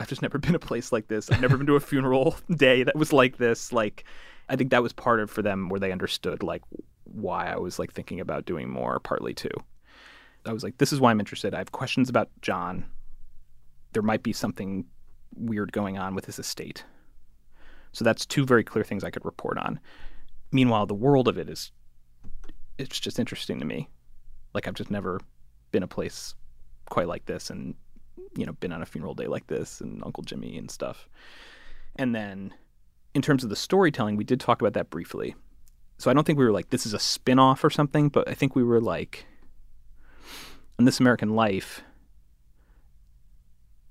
[0.00, 1.30] I've just never been a place like this.
[1.30, 3.72] I've never been to a funeral day that was like this.
[3.72, 4.04] Like,
[4.48, 6.62] I think that was part of for them where they understood like
[7.04, 8.98] why I was like thinking about doing more.
[9.00, 9.50] Partly too,
[10.44, 11.54] I was like, this is why I'm interested.
[11.54, 12.84] I have questions about John.
[13.92, 14.84] There might be something
[15.34, 16.84] weird going on with his estate.
[17.92, 19.78] So that's two very clear things I could report on.
[20.50, 21.70] Meanwhile, the world of it is
[22.78, 23.88] it's just interesting to me.
[24.54, 25.20] Like I've just never
[25.70, 26.34] been a place
[26.86, 27.74] quite like this and
[28.36, 31.08] you know, been on a funeral day like this and Uncle Jimmy and stuff.
[31.96, 32.54] And then
[33.14, 35.34] in terms of the storytelling, we did talk about that briefly.
[35.98, 38.34] So I don't think we were like this is a spin-off or something, but I
[38.34, 39.26] think we were like
[40.78, 41.82] in this American life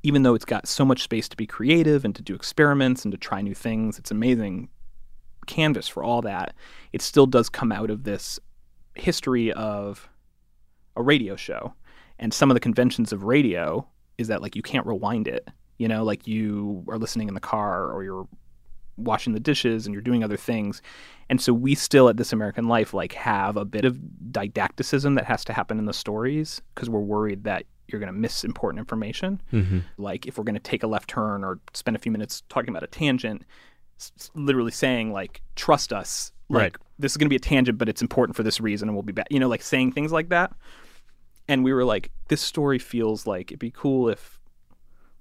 [0.04, 3.12] even though it's got so much space to be creative and to do experiments and
[3.12, 4.70] to try new things, it's amazing
[5.48, 6.54] canvas for all that.
[6.92, 8.40] It still does come out of this
[8.96, 10.10] history of
[10.96, 11.74] a radio show.
[12.20, 15.48] And some of the conventions of radio is that like you can't rewind it.
[15.78, 18.28] You know, like you are listening in the car or you're
[19.04, 20.82] washing the dishes and you're doing other things.
[21.30, 24.00] And so we still at This American Life like have a bit of
[24.32, 28.18] didacticism that has to happen in the stories because we're worried that you're going to
[28.20, 29.42] miss important information.
[29.52, 29.80] Mm-hmm.
[29.98, 32.70] Like if we're going to take a left turn or spend a few minutes talking
[32.70, 33.44] about a tangent,
[34.00, 36.76] s- literally saying like trust us, like Right.
[37.00, 39.04] this is going to be a tangent, but it's important for this reason, and we'll
[39.04, 39.28] be back.
[39.30, 40.52] You know, like saying things like that.
[41.48, 44.40] And we were like, this story feels like it'd be cool if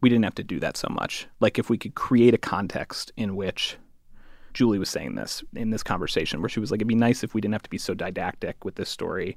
[0.01, 1.27] we didn't have to do that so much.
[1.41, 3.77] Like if we could create a context in which
[4.55, 7.35] Julie was saying this in this conversation, where she was like, it'd be nice if
[7.35, 9.37] we didn't have to be so didactic with this story.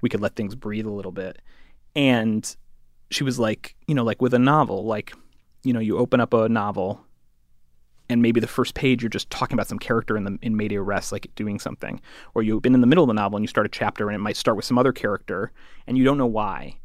[0.00, 1.40] We could let things breathe a little bit.
[1.94, 2.54] And
[3.10, 5.12] she was like, you know, like with a novel, like,
[5.62, 7.04] you know, you open up a novel
[8.08, 10.82] and maybe the first page you're just talking about some character in the in media
[10.82, 12.00] res, like doing something.
[12.34, 14.14] Or you've been in the middle of the novel and you start a chapter and
[14.14, 15.52] it might start with some other character
[15.86, 16.78] and you don't know why.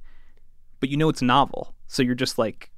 [0.79, 1.73] But you know it's novel.
[1.87, 2.71] So you're just like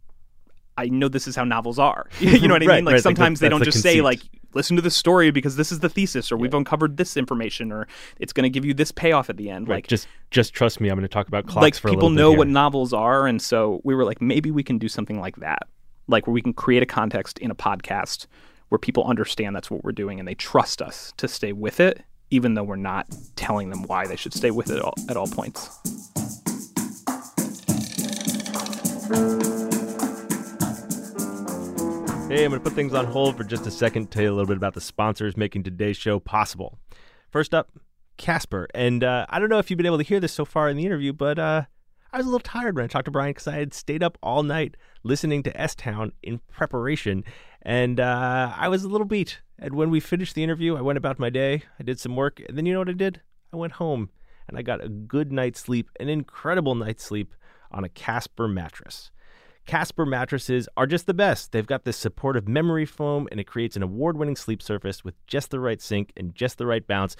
[0.80, 2.08] I know this is how novels are.
[2.20, 2.86] you know what I Right, mean?
[2.86, 2.98] Like right.
[2.98, 4.22] Like, sometimes they don't the just say like
[4.54, 7.88] listen to the story because this is the thesis or we've uncovered this information or
[8.20, 9.68] it's going to give you this payoff at the end.
[9.68, 9.76] Right.
[9.78, 10.90] Like just just trust me.
[10.90, 12.40] I'm going to talk about clocks like for a people know here.
[12.40, 15.68] what novels are and so we were like maybe we can do something like that
[16.08, 18.26] like where we can create a context in a podcast
[18.70, 22.02] where people understand that's what we're doing and they trust us to stay with it
[22.32, 25.18] even though we're not telling them why they should stay with it at all, at
[25.18, 25.80] all points.
[32.30, 34.30] Hey, I'm going to put things on hold for just a second, to tell you
[34.30, 36.78] a little bit about the sponsors making today's show possible.
[37.32, 37.72] First up,
[38.18, 38.68] Casper.
[38.76, 40.78] And uh, I don't know if you've been able to hear this so far in
[40.78, 41.64] the interview, but uh,
[42.14, 44.20] I was a little tired when I talked to Brian because I had stayed up
[44.22, 47.24] all night listening to S Town in preparation,
[47.64, 49.40] and uh, I was a little beat.
[49.58, 52.44] And when we finished the interview, I went about my day, I did some work,
[52.48, 53.22] and then you know what I did?
[53.52, 54.12] I went home
[54.48, 57.34] and I got a good night's sleep, an incredible night's sleep
[57.72, 59.10] on a Casper mattress.
[59.66, 61.52] Casper mattresses are just the best.
[61.52, 65.16] They've got this supportive memory foam and it creates an award winning sleep surface with
[65.28, 67.16] just the right sink and just the right bounce.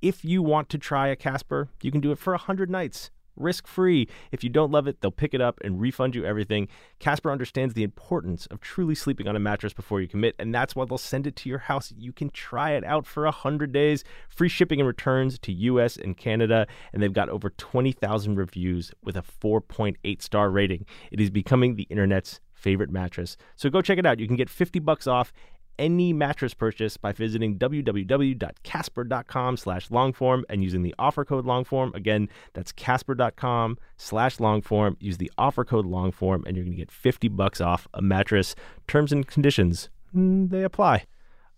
[0.00, 3.66] If you want to try a Casper, you can do it for 100 nights risk
[3.66, 4.08] free.
[4.30, 6.68] If you don't love it, they'll pick it up and refund you everything.
[6.98, 10.74] Casper understands the importance of truly sleeping on a mattress before you commit, and that's
[10.74, 11.92] why they'll send it to your house.
[11.96, 16.16] You can try it out for 100 days, free shipping and returns to US and
[16.16, 20.86] Canada, and they've got over 20,000 reviews with a 4.8 star rating.
[21.10, 23.36] It is becoming the internet's favorite mattress.
[23.56, 24.20] So go check it out.
[24.20, 25.32] You can get 50 bucks off
[25.78, 31.94] any mattress purchase by visiting www.casper.com slash longform and using the offer code longform.
[31.94, 34.96] Again, that's casper.com slash longform.
[35.00, 38.54] Use the offer code longform and you're going to get 50 bucks off a mattress.
[38.86, 41.04] Terms and conditions, mm, they apply.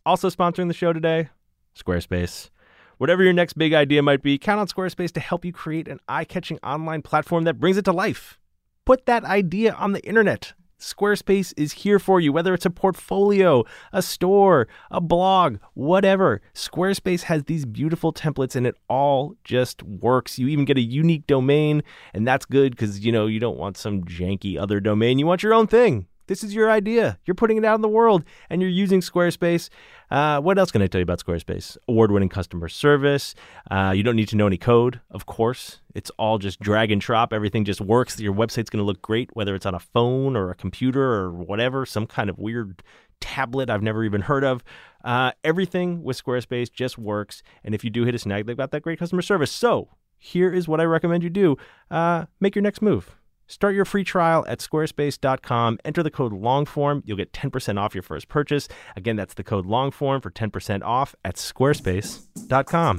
[0.07, 1.31] Also sponsoring the show today,
[1.77, 2.51] Squarespace.
[2.99, 5.99] Whatever your next big idea might be, count on Squarespace to help you create an
[6.09, 8.39] eye-catching online platform that brings it to life.
[8.85, 10.53] Put that idea on the internet
[10.85, 16.43] Squarespace is here for you, whether it's a portfolio, a store, a blog, whatever.
[16.53, 20.39] Squarespace has these beautiful templates and it all just works.
[20.39, 23.79] You even get a unique domain, and that's good because, you know, you don't want
[23.79, 25.19] some janky other domain.
[25.19, 26.07] You want your own thing.
[26.27, 27.19] This is your idea.
[27.27, 29.69] You're putting it out in the world and you're using Squarespace.
[30.11, 31.77] Uh, what else can I tell you about Squarespace?
[31.89, 33.35] Award winning customer service.
[33.71, 35.81] Uh, you don't need to know any code, of course.
[35.95, 37.33] It's all just drag and drop.
[37.33, 38.19] Everything just works.
[38.19, 41.33] Your website's going to look great, whether it's on a phone or a computer or
[41.33, 42.83] whatever, some kind of weird
[43.21, 44.65] tablet I've never even heard of.
[45.05, 47.43] Uh, everything with Squarespace just works.
[47.63, 49.53] And if you do hit a snag, they've got that great customer service.
[49.53, 51.57] So here is what I recommend you do
[51.91, 55.79] uh, make your next move Start your free trial at squarespace.com.
[55.85, 57.03] Enter the code LONGFORM.
[57.05, 58.69] You'll get 10% off your first purchase.
[58.97, 62.97] Again, that's the code LONGFORM for 10% off at squarespace.com.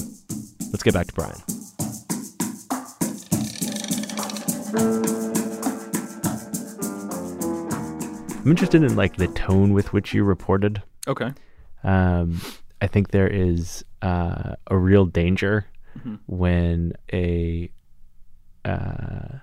[0.71, 1.41] Let's get back to Brian.
[8.45, 10.83] I'm interested in like the tone with which you reported.
[11.07, 11.33] Okay.
[11.83, 12.39] Um,
[12.79, 15.65] I think there is uh, a real danger
[15.97, 16.15] mm-hmm.
[16.27, 17.71] when a
[18.63, 19.39] uh,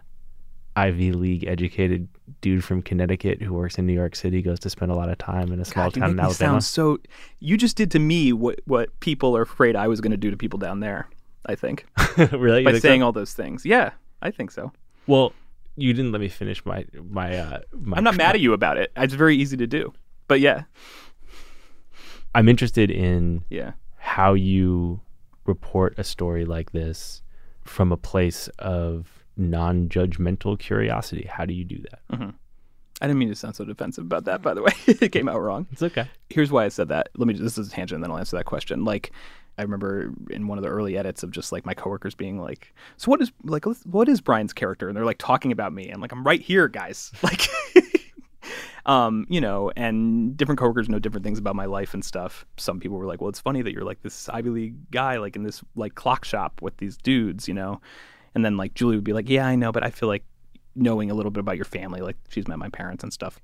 [0.77, 2.09] Ivy League educated
[2.41, 5.19] dude from Connecticut who works in New York City goes to spend a lot of
[5.19, 6.61] time in a small God, town in Alabama.
[6.61, 6.99] so
[7.41, 10.31] you just did to me what what people are afraid I was going to do
[10.31, 11.09] to people down there.
[11.47, 11.87] I think
[12.33, 13.07] really by saying so?
[13.07, 13.67] all those things.
[13.67, 13.91] Yeah,
[14.23, 14.73] I think so.
[15.07, 15.33] Well,
[15.77, 17.37] you didn't let me finish my my.
[17.37, 18.93] Uh, my I'm not mad at you about it.
[18.97, 19.93] It's very easy to do,
[20.29, 20.65] but yeah,
[22.35, 25.01] I'm interested in yeah how you
[25.45, 27.23] report a story like this
[27.65, 31.29] from a place of non-judgmental curiosity.
[31.31, 32.01] How do you do that?
[32.13, 32.31] Mm-hmm.
[33.03, 34.43] I didn't mean to sound so defensive about that.
[34.43, 35.67] By the way, it came out wrong.
[35.73, 36.09] It's okay.
[36.31, 37.09] Here's why I said that.
[37.17, 37.35] Let me.
[37.35, 38.85] Just this is a tangent, and then I'll answer that question.
[38.85, 39.11] Like,
[39.59, 42.73] I remember in one of the early edits of just like my coworkers being like,
[42.97, 45.91] "So what is like what is Brian's character?" And they're like talking about me.
[45.91, 47.49] I'm like, "I'm right here, guys." Like,
[48.87, 52.47] um, you know, and different coworkers know different things about my life and stuff.
[52.57, 55.35] Some people were like, "Well, it's funny that you're like this Ivy League guy, like
[55.35, 57.81] in this like clock shop with these dudes," you know.
[58.35, 60.25] And then like Julie would be like, "Yeah, I know, but I feel like
[60.75, 63.41] knowing a little bit about your family, like she's met my parents and stuff."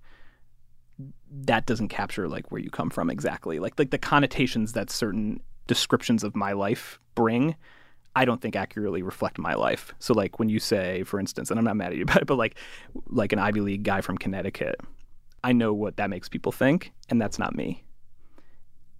[1.31, 3.59] That doesn't capture like where you come from exactly.
[3.59, 7.55] Like like the connotations that certain descriptions of my life bring,
[8.17, 9.95] I don't think accurately reflect my life.
[9.99, 12.27] So like when you say, for instance, and I'm not mad at you about it,
[12.27, 12.57] but like
[13.07, 14.77] like an Ivy League guy from Connecticut,
[15.45, 17.85] I know what that makes people think, and that's not me.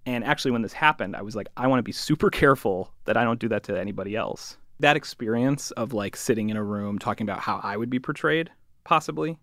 [0.05, 3.17] And actually, when this happened, I was like, I want to be super careful that
[3.17, 6.99] I don't do that to anybody else that experience of like sitting in a room
[6.99, 8.49] talking about how I would be portrayed,
[8.83, 9.37] possibly,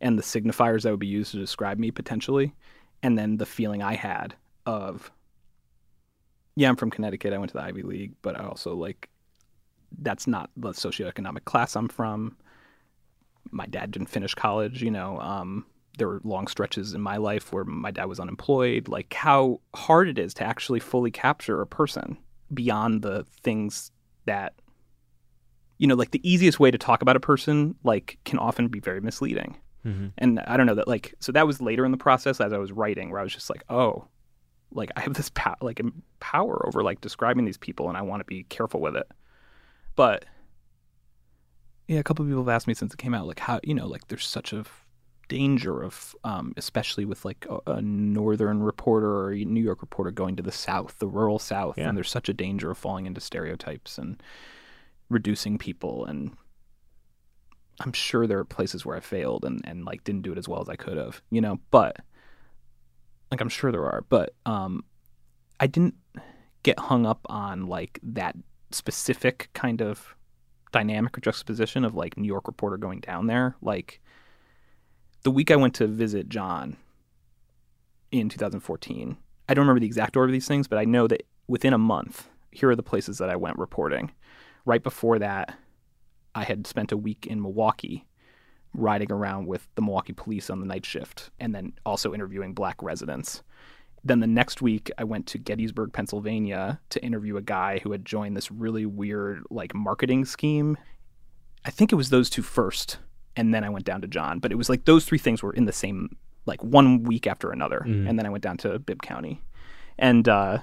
[0.00, 2.54] and the signifiers that would be used to describe me potentially,
[3.02, 4.34] and then the feeling I had
[4.66, 5.10] of,
[6.56, 7.32] yeah, I'm from Connecticut.
[7.32, 9.08] I went to the Ivy League, but I also like,
[10.00, 12.36] that's not the socioeconomic class I'm from.
[13.50, 15.18] My dad didn't finish college, you know.
[15.20, 15.66] Um,
[15.98, 18.88] there were long stretches in my life where my dad was unemployed.
[18.88, 22.18] Like how hard it is to actually fully capture a person
[22.52, 23.92] beyond the things
[24.26, 24.54] that
[25.78, 28.80] you know, like the easiest way to talk about a person like can often be
[28.80, 29.56] very misleading.
[29.84, 30.06] Mm-hmm.
[30.18, 32.58] And I don't know that like so that was later in the process as I
[32.58, 34.06] was writing where I was just like, oh,
[34.72, 35.80] Like I have this pow- like
[36.20, 39.06] power over like describing these people, and I want to be careful with it.
[39.96, 40.24] But
[41.86, 43.74] yeah, a couple of people have asked me since it came out, like how you
[43.74, 44.64] know, like there's such a
[45.28, 50.10] danger of, um, especially with like a, a northern reporter or a New York reporter
[50.10, 51.88] going to the South, the rural South, Yeah.
[51.88, 54.22] and there's such a danger of falling into stereotypes and
[55.08, 56.36] reducing people and
[57.80, 60.48] I'm sure there are places where I failed and, and like didn't do it as
[60.48, 61.96] well as I could have, you know, but
[63.30, 64.84] like I'm sure there are, but um
[65.60, 65.94] I didn't
[66.62, 68.36] get hung up on like that
[68.70, 70.16] specific kind of
[70.72, 73.56] dynamic or juxtaposition of like New York reporter going down there.
[73.62, 74.00] Like
[75.22, 76.76] the week I went to visit John
[78.10, 79.16] in 2014,
[79.48, 81.78] I don't remember the exact order of these things, but I know that within a
[81.78, 84.12] month, here are the places that I went reporting.
[84.64, 85.56] Right before that,
[86.34, 88.06] I had spent a week in Milwaukee
[88.72, 92.82] riding around with the Milwaukee police on the night shift and then also interviewing black
[92.82, 93.42] residents.
[94.02, 98.04] Then the next week, I went to Gettysburg, Pennsylvania to interview a guy who had
[98.04, 100.76] joined this really weird, like, marketing scheme.
[101.64, 102.98] I think it was those two first,
[103.34, 104.40] and then I went down to John.
[104.40, 107.50] But it was like those three things were in the same, like, one week after
[107.50, 107.78] another.
[108.08, 109.40] And then I went down to Bibb County.
[109.98, 110.58] And uh,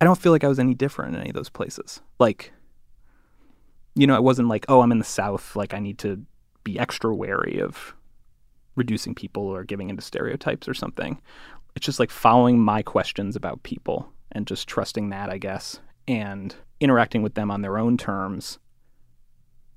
[0.00, 2.00] I don't feel like I was any different in any of those places.
[2.18, 2.52] Like,
[3.94, 6.24] you know, it wasn't like, oh, I'm in the South, like I need to
[6.64, 7.94] be extra wary of
[8.76, 11.20] reducing people or giving into stereotypes or something.
[11.76, 16.54] It's just like following my questions about people and just trusting that, I guess, and
[16.80, 18.58] interacting with them on their own terms,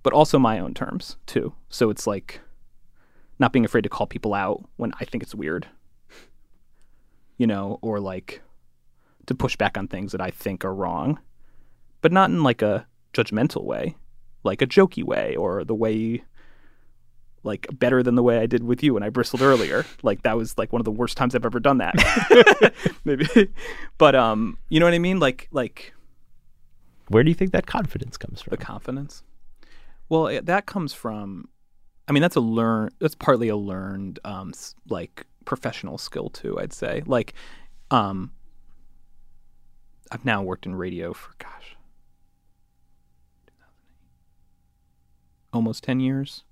[0.04, 1.54] but also my own terms too.
[1.70, 2.40] So it's like
[3.40, 5.68] not being afraid to call people out when I think it's weird,
[7.38, 8.42] you know, or like
[9.28, 11.20] to push back on things that I think are wrong,
[12.02, 13.96] but not in like a judgmental way,
[14.44, 16.24] like a jokey way or the way
[17.46, 19.86] like better than the way I did with you when I bristled earlier.
[20.04, 22.74] Like that was like one of the worst times I've ever done that.
[23.06, 23.50] Maybe.
[23.98, 25.20] But um you know what I mean?
[25.20, 25.94] Like like
[27.10, 28.52] Where do you think that confidence comes from?
[28.52, 29.24] the confidence.
[30.10, 31.48] Well, it, that comes from
[32.08, 34.54] I mean that's a learn that's partly a learned um
[34.90, 37.04] like professional skill too, I'd say.
[37.06, 37.34] Like
[37.92, 38.32] um
[40.14, 41.76] I've now worked in radio for gosh
[45.54, 46.44] almost 10 years.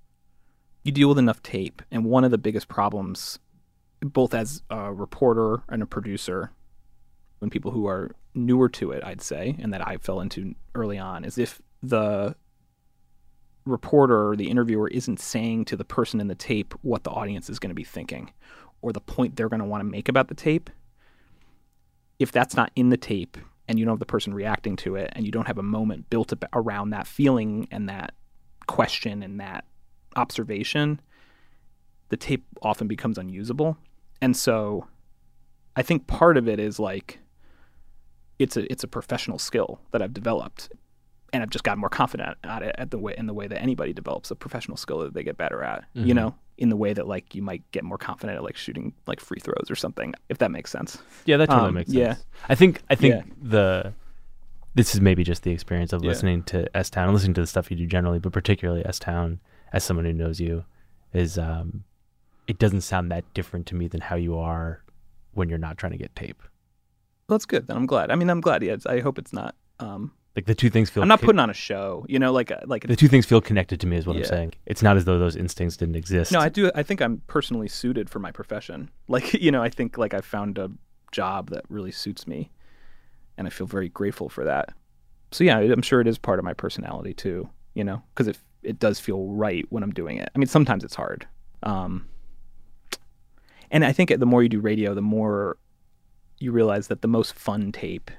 [0.84, 3.38] You deal with enough tape and one of the biggest problems
[4.00, 6.50] both as a reporter and a producer
[7.38, 10.98] when people who are newer to it, I'd say, and that I fell into early
[10.98, 12.34] on, is if the
[13.64, 17.48] reporter or the interviewer isn't saying to the person in the tape what the audience
[17.48, 18.32] is going to be thinking
[18.80, 20.68] or the point they're going to want to make about the tape,
[22.18, 23.38] if that's not in the tape
[23.72, 26.10] and you don't have the person reacting to it and you don't have a moment
[26.10, 28.12] built up around that feeling and that
[28.66, 29.64] question and that
[30.14, 31.00] observation,
[32.10, 33.78] the tape often becomes unusable.
[34.20, 34.88] And so
[35.74, 37.18] I think part of it is like
[38.38, 40.70] it's a it's a professional skill that I've developed
[41.32, 43.62] and I've just gotten more confident at it at the way in the way that
[43.62, 45.84] anybody develops a professional skill that they get better at.
[45.94, 46.14] You mm-hmm.
[46.14, 49.20] know, in the way that like you might get more confident at like shooting like
[49.20, 50.98] free throws or something, if that makes sense.
[51.24, 51.98] Yeah, that totally Um, makes sense.
[51.98, 52.14] yeah.
[52.48, 53.32] I think I think Yeah.
[53.42, 53.92] the
[54.74, 56.08] this is maybe just the experience of Yeah.
[56.10, 58.98] listening to S Town and listening to the stuff you do generally, but particularly S
[58.98, 59.40] Town
[59.72, 60.64] as someone who knows you
[61.12, 61.84] is um
[62.46, 64.82] it doesn't sound that different to me than how you are
[65.32, 66.42] when you're not trying to get tape.
[67.28, 67.66] Well, that's good.
[67.66, 68.10] Then I'm glad.
[68.10, 68.62] I mean, I'm glad.
[68.62, 69.54] Yeah, it's- I hope it's not.
[69.78, 72.06] Um, Like the two things feel I'm not co- putting on a show.
[72.08, 74.24] You know, like uh, like the two things feel connected to me is what I'm
[74.24, 74.54] saying.
[74.64, 76.32] It's not as though those instincts didn't exist.
[76.32, 76.70] No, I do.
[76.74, 78.90] I think I'm personally suited for my profession.
[79.08, 80.70] Like, you know, I think like I found a
[81.10, 82.50] job that really suits me,
[83.36, 84.70] and I feel very grateful for that.
[85.32, 87.50] So yeah, I'm sure it is part of my personality too.
[87.74, 90.30] You know, because it it does feel right when I'm doing it.
[90.34, 91.26] I mean, sometimes it's hard.
[91.62, 92.08] Um,
[93.70, 95.56] and I think the more you do radio, the more
[96.38, 98.10] you realize that the most fun tape.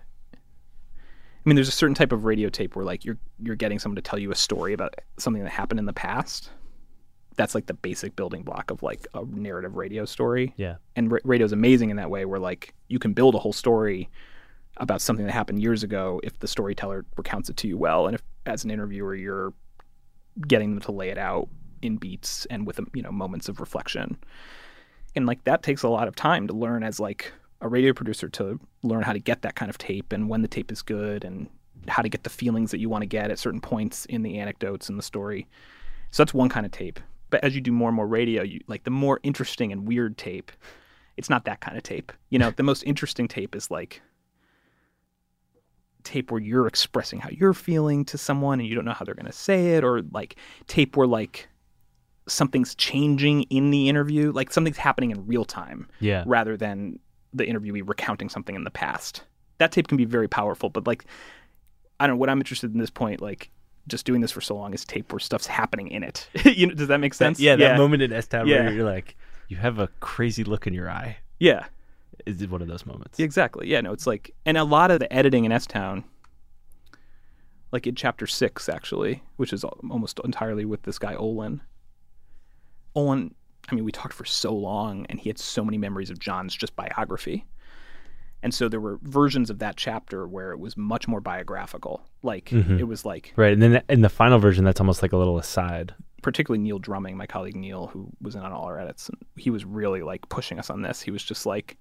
[1.45, 3.97] I mean, there's a certain type of radio tape where like you're you're getting someone
[3.97, 6.49] to tell you a story about something that happened in the past
[7.35, 10.53] that's like the basic building block of like a narrative radio story.
[10.57, 10.75] Yeah.
[10.95, 14.09] And ra- is amazing in that way where like you can build a whole story
[14.77, 18.15] about something that happened years ago if the storyteller recounts it to you well and
[18.15, 19.53] if as an interviewer you're
[20.47, 21.47] getting them to lay it out
[21.81, 24.17] in beats and with you know moments of reflection.
[25.15, 27.31] And like that takes a lot of time to learn as like
[27.63, 30.47] a radio producer to learn how to get that kind of tape and when the
[30.47, 31.47] tape is good and
[31.87, 34.37] how to get the feelings that you want to get at certain points in the
[34.37, 35.47] anecdotes and the story.
[36.11, 36.99] So that's one kind of tape.
[37.29, 40.17] But as you do more and more radio, you like the more interesting and weird
[40.17, 40.51] tape.
[41.17, 42.11] It's not that kind of tape.
[42.29, 44.01] You know, the most interesting tape is like
[46.03, 49.15] tape where you're expressing how you're feeling to someone and you don't know how they're
[49.15, 50.35] going to say it or like
[50.67, 51.47] tape where like
[52.27, 56.23] something's changing in the interview, like something's happening in real time Yeah.
[56.27, 56.99] rather than
[57.33, 59.23] the interviewee recounting something in the past.
[59.57, 61.05] That tape can be very powerful, but like
[61.99, 63.49] I don't know what I'm interested in this point, like
[63.87, 66.27] just doing this for so long is tape where stuff's happening in it.
[66.45, 67.39] you know, does that make sense?
[67.39, 68.63] yeah, that moment in S Town Yeah.
[68.63, 69.15] where you're like,
[69.47, 71.17] you have a crazy look in your eye.
[71.39, 71.65] Yeah.
[72.25, 73.19] Is one of those moments.
[73.19, 73.67] Exactly.
[73.67, 76.03] Yeah, no, it's like and a lot of the editing in S Town
[77.71, 81.61] like in chapter 6 actually, which is almost entirely with this guy Olin.
[82.95, 83.33] Olin,
[83.69, 86.55] I mean, we talked for so long and he had so many memories of John's
[86.55, 87.45] just biography.
[88.41, 92.03] And so there were versions of that chapter where it was much more biographical.
[92.23, 92.77] Like mm-hmm.
[92.77, 95.37] it was like Right, and then in the final version, that's almost like a little
[95.37, 95.95] aside.
[96.21, 99.49] particularly Neil Drumming, my colleague Neil, who was in on all our edits, and he
[99.49, 101.01] was really like pushing us on this.
[101.01, 101.77] He was just like,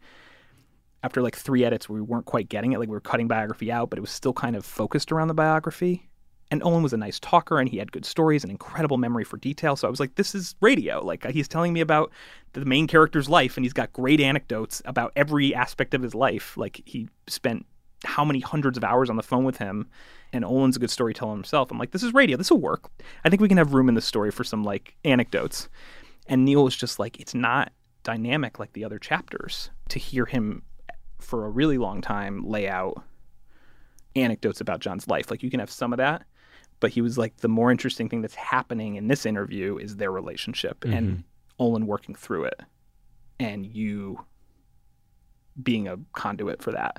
[1.02, 2.78] after like three edits, we weren't quite getting it.
[2.78, 5.34] Like we were cutting biography out, but it was still kind of focused around the
[5.34, 6.08] biography.
[6.52, 9.38] And Olin was a nice talker, and he had good stories and incredible memory for
[9.38, 9.74] detail.
[9.74, 11.02] So I was like, this is radio.
[11.02, 12.12] Like he's telling me about
[12.52, 16.54] the main character's life, and he's got great anecdotes about every aspect of his life.
[16.58, 17.64] Like he spent
[18.04, 19.88] how many hundreds of hours on the phone with him
[20.32, 21.70] and Olin's a good storyteller himself.
[21.70, 22.36] I'm like, this is radio.
[22.36, 22.90] This will work.
[23.24, 25.68] I think we can have room in the story for some like anecdotes.
[26.26, 27.72] And Neil was just like, it's not
[28.02, 29.70] dynamic like the other chapters.
[29.90, 30.62] To hear him
[31.18, 33.02] for a really long time lay out
[34.16, 36.24] anecdotes about John's life, like you can have some of that.
[36.82, 40.10] But he was like, the more interesting thing that's happening in this interview is their
[40.10, 41.20] relationship and mm-hmm.
[41.60, 42.60] Olin working through it
[43.38, 44.18] and you
[45.62, 46.98] being a conduit for that.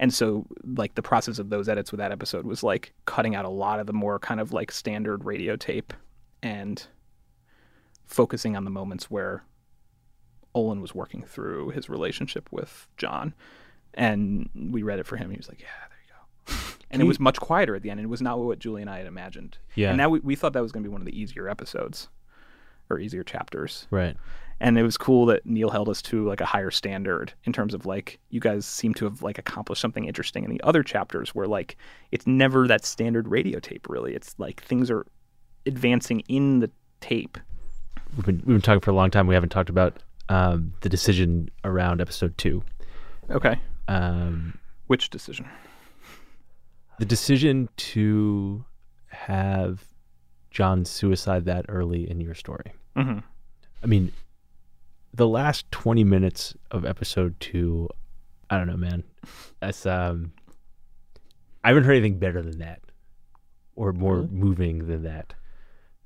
[0.00, 3.44] And so, like, the process of those edits with that episode was like cutting out
[3.44, 5.92] a lot of the more kind of like standard radio tape
[6.42, 6.86] and
[8.06, 9.44] focusing on the moments where
[10.54, 13.34] Olin was working through his relationship with John.
[13.92, 15.30] And we read it for him.
[15.30, 15.66] He was like, yeah,
[16.90, 17.98] And it was much quieter at the end.
[18.00, 19.58] And it was not what Julie and I had imagined.
[19.74, 19.88] Yeah.
[19.88, 22.08] And now we, we thought that was going to be one of the easier episodes
[22.88, 24.16] or easier chapters Right.
[24.60, 27.74] and it was cool that Neil held us to like a higher standard in terms
[27.74, 31.34] of like you guys seem to have like accomplished something interesting in the other chapters
[31.34, 31.76] where like
[32.12, 35.04] it's never that standard radio tape really it's like things are
[35.66, 36.70] advancing in the
[37.00, 37.38] tape
[38.16, 39.26] We've been we've been talking for a long time.
[39.26, 42.62] We haven't talked about um, the decision around episode two.
[43.30, 43.58] okay
[43.88, 44.56] Um,
[44.86, 45.48] which decision
[46.98, 48.64] the decision to
[49.08, 49.84] have
[50.50, 52.72] John suicide that early in your story.
[52.96, 53.22] Mhm.
[53.82, 54.12] I mean,
[55.12, 57.88] the last twenty minutes of episode two,
[58.50, 59.02] I don't know, man.
[59.60, 60.32] That's um,
[61.64, 62.80] I haven't heard anything better than that,
[63.74, 65.34] or more moving than that.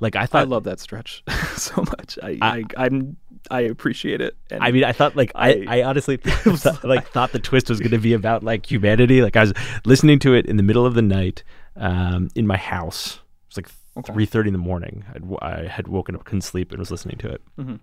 [0.00, 1.22] Like I thought, I love that stretch
[1.56, 3.16] so much I, I- I, I'm
[3.50, 7.08] I appreciate it and I mean, I thought like I, I- I honestly thought, like
[7.08, 9.22] thought the twist was going to be about like humanity.
[9.22, 9.52] Like I was
[9.84, 11.42] listening to it in the middle of the night
[11.76, 13.14] um, in my house.
[13.16, 14.12] It was like Okay.
[14.12, 15.04] three thirty in the morning.
[15.12, 17.42] I'd, I had woken up, couldn't sleep, and was listening to it.
[17.58, 17.80] Mhm.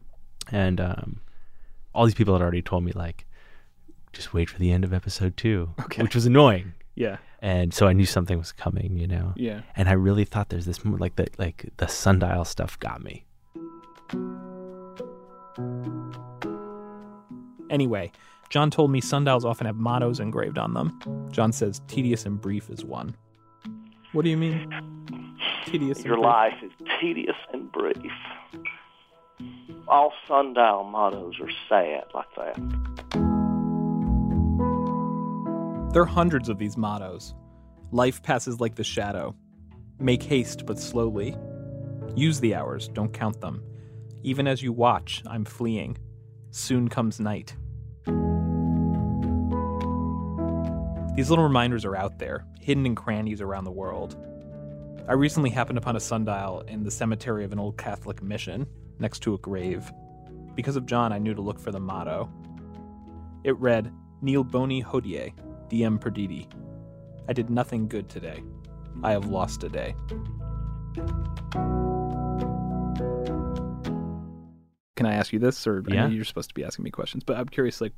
[0.52, 1.20] And um,
[1.94, 3.26] all these people had already told me like,
[4.14, 6.02] just wait for the end of episode two, Okay.
[6.02, 6.74] which was annoying.
[6.96, 9.34] yeah And so I knew something was coming, you know.
[9.36, 13.26] yeah And I really thought there's this like the like the sundial stuff got me.
[17.70, 18.12] Anyway,
[18.50, 21.28] John told me sundials often have mottos engraved on them.
[21.32, 23.16] John says tedious and brief is one.
[24.14, 24.72] What do you mean?
[25.66, 26.34] Tedious Your and brief?
[26.34, 27.96] life is tedious and brief.
[29.88, 32.97] All sundial mottos are sad like that.
[35.98, 37.34] There are hundreds of these mottos.
[37.92, 39.36] Life passes like the shadow.
[40.00, 41.36] Make haste, but slowly.
[42.16, 43.64] Use the hours, don't count them.
[44.22, 45.98] Even as you watch, I'm fleeing.
[46.52, 47.56] Soon comes night.
[51.16, 54.24] These little reminders are out there, hidden in crannies around the world.
[55.10, 58.68] I recently happened upon a sundial in the cemetery of an old Catholic mission,
[59.00, 59.92] next to a grave.
[60.54, 62.30] Because of John, I knew to look for the motto.
[63.44, 63.92] It read,
[64.22, 65.34] Nihil boni hodie,
[65.70, 66.48] diem perdidi.
[67.30, 68.42] I did nothing good today.
[69.04, 69.96] I have lost a day.
[74.96, 76.08] Can I ask you this, or Yeah.
[76.08, 77.94] you're supposed to be asking me questions, but I'm curious, like,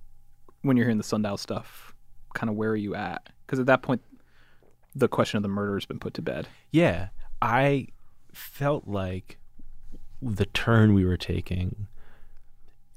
[0.64, 1.96] when you're hearing the sundial stuff,
[2.34, 3.30] kind of where are you at?
[3.46, 4.02] Because at that point,
[4.94, 6.48] the question of the murder has been put to bed.
[6.72, 7.10] Yeah,
[7.42, 7.88] I
[8.34, 9.38] felt like
[10.22, 11.88] the turn we were taking,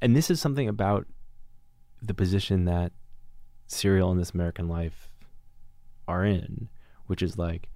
[0.01, 1.07] and this is something about
[2.03, 2.91] the position that
[3.67, 5.09] Serial and This American Life
[6.09, 6.69] are in,
[7.07, 7.69] which is like,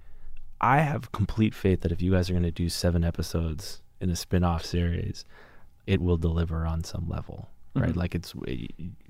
[0.61, 4.11] I have complete faith that if you guys are going to do seven episodes in
[4.11, 5.25] a spin off series,
[5.87, 7.95] it will deliver on some level, right?
[7.95, 8.35] Like it's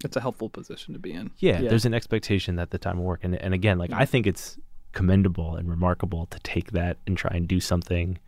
[0.05, 1.31] It's a helpful position to be in.
[1.39, 3.24] yeah, there's an expectation that the time will work.
[3.24, 4.59] And, and again, like I think it's
[4.93, 8.18] commendable and remarkable to take that and try and do something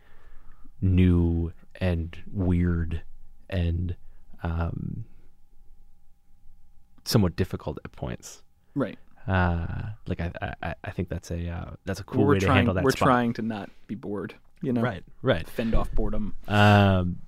[0.81, 3.01] new and weird
[3.49, 3.95] and
[4.43, 5.05] um,
[7.09, 8.43] somewhat difficult at points.
[8.75, 8.97] Right.
[9.27, 10.31] Uh, like I,
[10.63, 12.55] I, I think that's a uh, that's a cool we're way to trying.
[12.57, 12.83] handle that.
[12.83, 13.07] we're spot.
[13.07, 14.35] trying to not be bored.
[14.61, 14.81] You know.
[14.81, 15.47] Right, right.
[15.47, 16.35] Fend off boredom.
[16.47, 17.19] Um,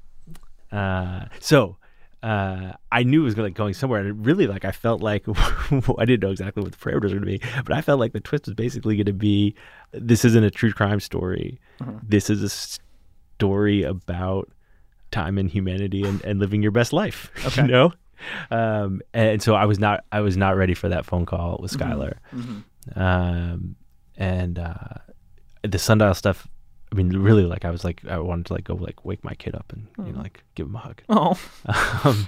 [0.72, 1.78] uh, so
[2.24, 5.26] uh, I knew it was like going somewhere, and it really like I felt like
[5.28, 8.14] I didn't know exactly what the parameters were going to be, but I felt like
[8.14, 9.56] the twist was basically going to be
[9.92, 11.60] this isn't a true crime story.
[12.04, 12.50] This is a
[13.40, 14.50] story about
[15.12, 17.32] time and humanity and, and living your best life.
[17.58, 17.94] You know.
[18.50, 21.72] Um, and so I was not I was not ready for that phone call with
[21.72, 22.16] Skyler.
[22.96, 23.76] Um,
[24.18, 24.76] and uh,
[25.64, 26.48] the sundial stuff.
[26.94, 29.34] I mean, really, like I was like I wanted to like go like wake my
[29.36, 31.02] kid up and you know like give him a hug.
[31.08, 31.40] Oh,
[32.04, 32.28] Um,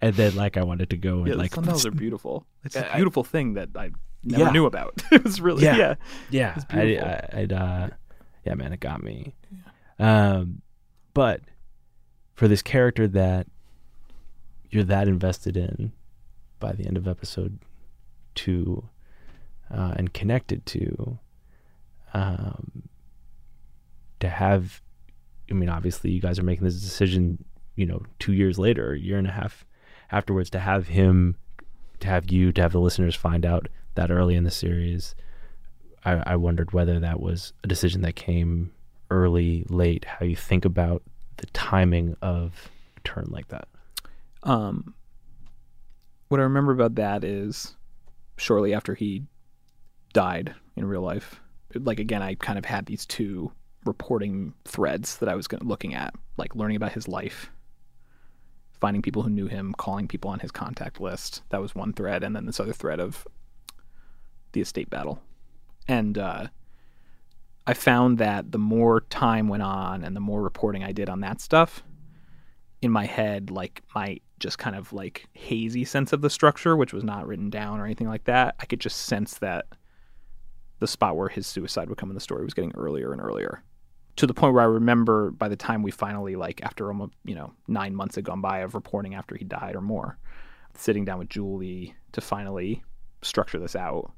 [0.00, 1.34] and then like I wanted to go and yeah.
[1.34, 2.46] like sundials are beautiful.
[2.62, 3.90] It's a I- beautiful thing that I
[4.22, 4.50] never Yeah.
[4.50, 5.02] knew about.
[5.12, 5.76] it was really Yeah.
[5.76, 5.94] yeah.
[6.30, 7.08] yeah, It's beautiful.
[7.08, 7.88] I, I'd, uh,
[8.44, 9.34] yeah, man, it got me.
[9.98, 10.62] Um,
[11.12, 11.40] but
[12.34, 13.48] for this character that
[14.74, 15.92] you're that invested in
[16.58, 17.58] by the end of episode
[18.34, 18.88] two
[19.72, 21.18] uh, and connected to,
[22.12, 22.82] um,
[24.20, 24.82] to have,
[25.50, 27.44] I mean, obviously, you guys are making this decision,
[27.76, 29.64] you know, two years later, a year and a half
[30.10, 31.36] afterwards, to have him,
[32.00, 35.14] to have you, to have the listeners find out that early in the series.
[36.04, 38.72] I, I wondered whether that was a decision that came
[39.10, 41.02] early, late, how you think about
[41.36, 43.68] the timing of a turn like that.
[44.44, 44.94] Um,
[46.28, 47.76] what I remember about that is
[48.36, 49.24] shortly after he
[50.12, 51.40] died in real life,
[51.74, 53.52] like again, I kind of had these two
[53.84, 57.50] reporting threads that I was looking at, like learning about his life,
[58.80, 61.42] finding people who knew him, calling people on his contact list.
[61.50, 63.26] That was one thread, and then this other thread of
[64.52, 65.20] the estate battle.
[65.88, 66.46] And uh,
[67.66, 71.20] I found that the more time went on and the more reporting I did on
[71.20, 71.82] that stuff,
[72.80, 76.92] in my head, like my just kind of like hazy sense of the structure, which
[76.92, 79.66] was not written down or anything like that, I could just sense that
[80.80, 83.62] the spot where his suicide would come in the story was getting earlier and earlier.
[84.16, 87.34] To the point where I remember by the time we finally, like after almost, you
[87.34, 90.18] know, nine months had gone by of reporting after he died or more,
[90.74, 92.84] sitting down with Julie to finally
[93.22, 94.12] structure this out,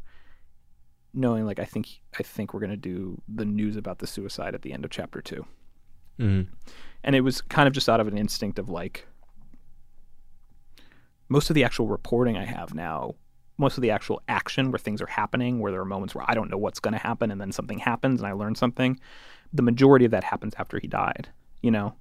[1.14, 4.62] knowing like I think I think we're gonna do the news about the suicide at
[4.62, 5.46] the end of chapter two
[6.18, 6.50] Mm-hmm.
[7.04, 9.06] and it was kind of just out of an instinct of like
[11.28, 13.14] most of the actual reporting I have now,
[13.58, 16.34] most of the actual action where things are happening, where there are moments where I
[16.34, 19.00] don't know what's going to happen and then something happens and I learn something,
[19.52, 21.28] the majority of that happens after he died,
[21.62, 21.94] you know?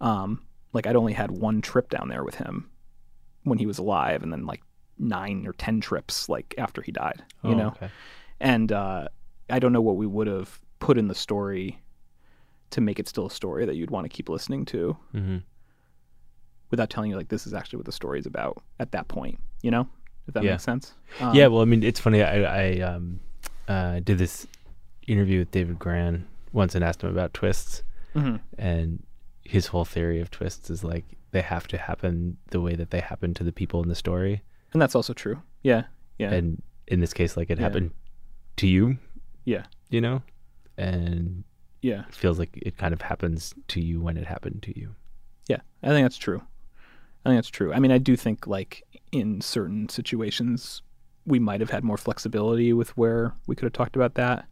[0.00, 0.42] Um,
[0.72, 2.70] like I'd only had one trip down there with him
[3.42, 4.62] when he was alive and then like
[4.98, 7.68] nine or 10 trips like after he died, you know?
[7.68, 7.90] okay.
[8.40, 9.08] and uh,
[9.50, 11.80] I don't know what we would have put in the story
[12.70, 15.38] to make it still a story that you'd want to keep listening to Mm-hmm.
[16.70, 19.38] Without telling you like this is actually what the story is about at that point.
[19.62, 19.88] You know,
[20.26, 20.52] if that Yeah.
[20.52, 20.92] makes sense.
[21.20, 22.22] Um, yeah, well, I mean, it's funny.
[22.22, 23.20] I, I um,
[23.66, 24.46] uh, did this
[25.06, 27.82] interview with David Grann once and asked him about twists,
[28.14, 28.40] mhm.
[28.58, 29.02] and
[29.44, 33.00] his whole theory of twists is like they have to happen the way that they
[33.00, 34.42] happen to the people in the story,
[34.72, 35.42] and that's also true.
[35.62, 35.84] Yeah,
[36.18, 37.64] yeah, and in this case, like it Yeah.
[37.64, 37.90] happened
[38.56, 38.98] to you,
[39.44, 40.22] yeah, you know,
[40.76, 41.44] and
[41.82, 44.94] yeah, it feels like it kind of happens to you when it happened to you.
[45.48, 45.60] yeah.
[45.82, 46.42] I think that's true.
[47.24, 47.72] I think that's true.
[47.72, 50.82] I mean, I do think like in certain situations
[51.26, 54.46] we might have had more flexibility with where we could have talked about that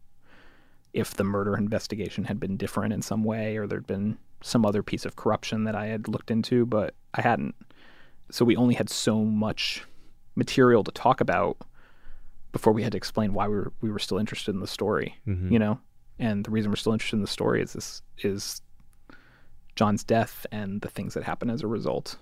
[0.92, 4.82] if the murder investigation had been different in some way or there'd been some other
[4.82, 7.54] piece of corruption that I had looked into, but I hadn't.
[8.30, 9.84] So we only had so much
[10.34, 11.56] material to talk about
[12.52, 15.16] before we had to explain why we were we were still interested in the story.
[15.26, 15.50] Mhm.
[15.50, 15.80] You know?
[16.18, 18.62] And the reason we're still interested in the story is this is
[19.74, 22.16] John's death and the things that happen as a result.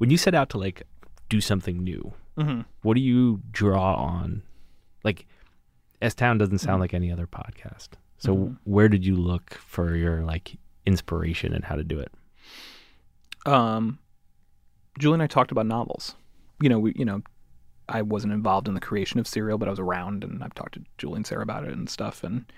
[0.00, 0.82] When you set out to like
[1.28, 2.62] do something new, Mm-hmm.
[2.80, 4.42] what do you draw on?
[5.04, 5.26] Like,
[6.00, 6.80] S Town doesn't sound Mm-hmm.
[6.80, 7.88] like any other podcast.
[8.16, 12.10] So, where did you look for your like inspiration and how to do it?
[13.46, 13.98] um,
[14.98, 16.14] Julie and I talked about novels.
[16.60, 17.22] You know, we, you know,
[17.88, 20.74] I wasn't involved in the creation of Serial, but I was around, and I've talked
[20.74, 22.22] to Julie and Sarah about it and stuff.
[22.24, 22.50] And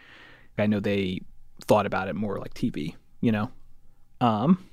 [0.59, 1.21] I know they
[1.65, 2.95] thought about it more like TV.
[3.21, 3.51] You know,
[4.21, 4.65] um,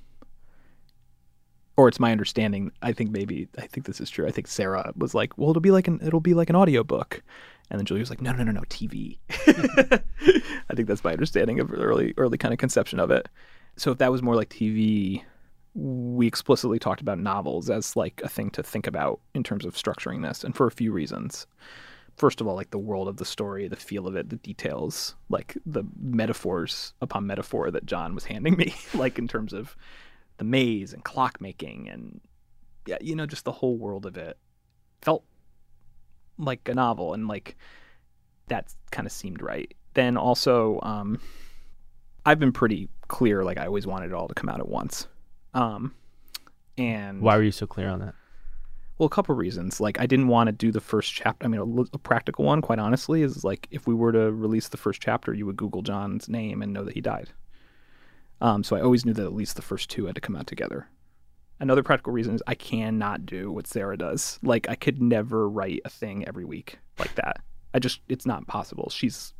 [1.79, 2.73] or it's my understanding.
[2.81, 4.27] I think maybe I think this is true.
[4.27, 7.23] I think Sarah was like, "Well, it'll be like an it'll be like an audiobook.
[7.71, 11.61] and then Julie was like, "No, no, no, no, TV." I think that's my understanding
[11.61, 13.29] of early early kind of conception of it.
[13.77, 15.23] So if that was more like TV,
[15.73, 19.73] we explicitly talked about novels as like a thing to think about in terms of
[19.75, 21.47] structuring this, and for a few reasons.
[22.17, 25.15] First of all, like the world of the story, the feel of it, the details,
[25.29, 29.77] like the metaphors upon metaphor that John was handing me, like in terms of
[30.39, 32.19] the maze and clockmaking and
[32.87, 34.37] yeah, you know, just the whole world of it
[35.01, 35.23] felt
[36.39, 37.55] like a novel, and like
[38.47, 39.71] that kind of seemed right.
[39.93, 41.19] Then also, um,
[42.25, 45.07] I've been pretty clear, like I always wanted it all to come out at once.
[45.53, 45.93] Um,
[46.77, 48.15] and Why were you so clear on that?
[48.99, 49.79] well, a couple reasons.
[49.79, 51.45] Like, I didn't want to do the first chapter.
[51.45, 54.67] I mean, a, a practical one, quite honestly, is like if we were to release
[54.67, 57.29] the first chapter, you would Google John's name and know that he died.
[58.41, 60.47] Um, so I always knew that at least the first two had to come out
[60.47, 60.87] together.
[61.59, 64.39] Another practical reason is I cannot do what Sarah does.
[64.41, 67.41] Like, I could never write a thing every week like that.
[67.73, 68.89] I just, it's not possible.
[68.89, 69.33] She's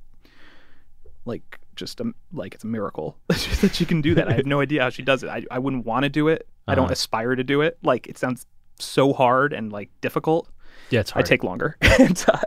[1.26, 4.28] like just a like it's a miracle that she can do that.
[4.30, 5.30] I have no idea how she does it.
[5.30, 6.47] I I wouldn't want to do it.
[6.68, 6.93] I don't Uh-huh.
[6.93, 7.78] aspire to do it.
[7.84, 8.45] Like it sounds
[8.80, 10.50] so hard and like difficult.
[10.89, 11.78] Yeah, it's I take longer.
[12.00, 12.39] And, uh,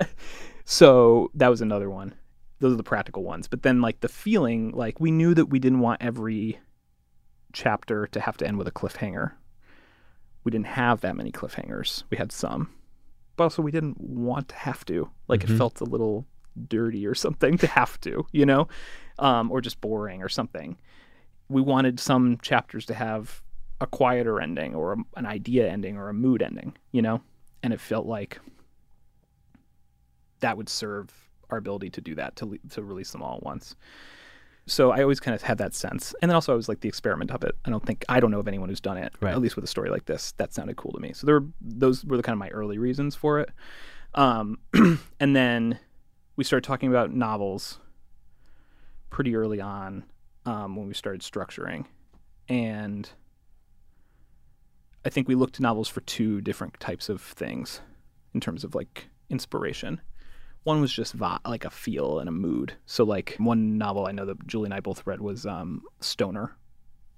[0.65, 2.15] so that was another one.
[2.63, 3.49] Those are the practical ones.
[3.49, 6.61] But then like the feeling, like we knew that we didn't want every
[7.53, 9.33] chapter to have to end with a cliffhanger.
[10.45, 12.05] We didn't have that many cliffhangers.
[12.09, 12.71] We had some.
[13.35, 15.11] But also we didn't want to have to.
[15.27, 15.59] Like it Mhm.
[15.59, 16.25] felt a little
[16.69, 18.69] dirty or something to have to, you know?
[19.19, 20.79] Um, or just boring or something.
[21.49, 23.43] We wanted some chapters to have
[23.81, 27.23] a quieter ending or a, an idea ending or a mood ending, you know?
[27.65, 28.39] And it felt like
[30.39, 31.22] that would serve
[31.53, 33.77] our ability to do that to to release them all at once.
[34.67, 36.89] So I always kind of had that sense, and then also I was like the
[36.89, 37.57] experiment of it.
[37.65, 39.33] I don't think I don't know of anyone who's done it, Right.
[39.33, 40.33] at least with a story like this.
[40.39, 41.13] That sounded cool to me.
[41.13, 43.51] So there were those were the kind of my early reasons for it.
[44.15, 44.59] Um,
[45.21, 45.79] and then
[46.37, 47.79] we started talking about novels
[49.11, 50.05] pretty early on
[50.47, 51.85] um, when we started structuring,
[52.49, 53.11] and
[55.05, 57.81] I think we looked to novels for two different types of things
[58.33, 60.01] in terms of like inspiration.
[60.65, 62.75] One was just vi- like a feel and a mood.
[62.87, 66.57] So like one novel I know that Julie and I both read was um, Stoner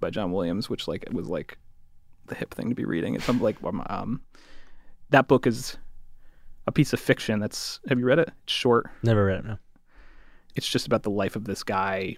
[0.01, 1.59] by John Williams, which like it was like
[2.27, 3.15] the hip thing to be reading.
[3.15, 4.23] It's like um,
[5.11, 5.77] that book is
[6.67, 7.41] a piece of fiction.
[7.41, 8.31] That's have you read it?
[8.45, 8.87] It's short.
[9.03, 9.45] Never read it.
[9.45, 9.59] No.
[10.57, 12.17] It's just about the life of this guy,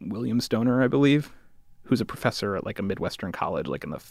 [0.00, 1.32] William Stoner, I believe,
[1.84, 4.02] who's a professor at like a midwestern college, like in the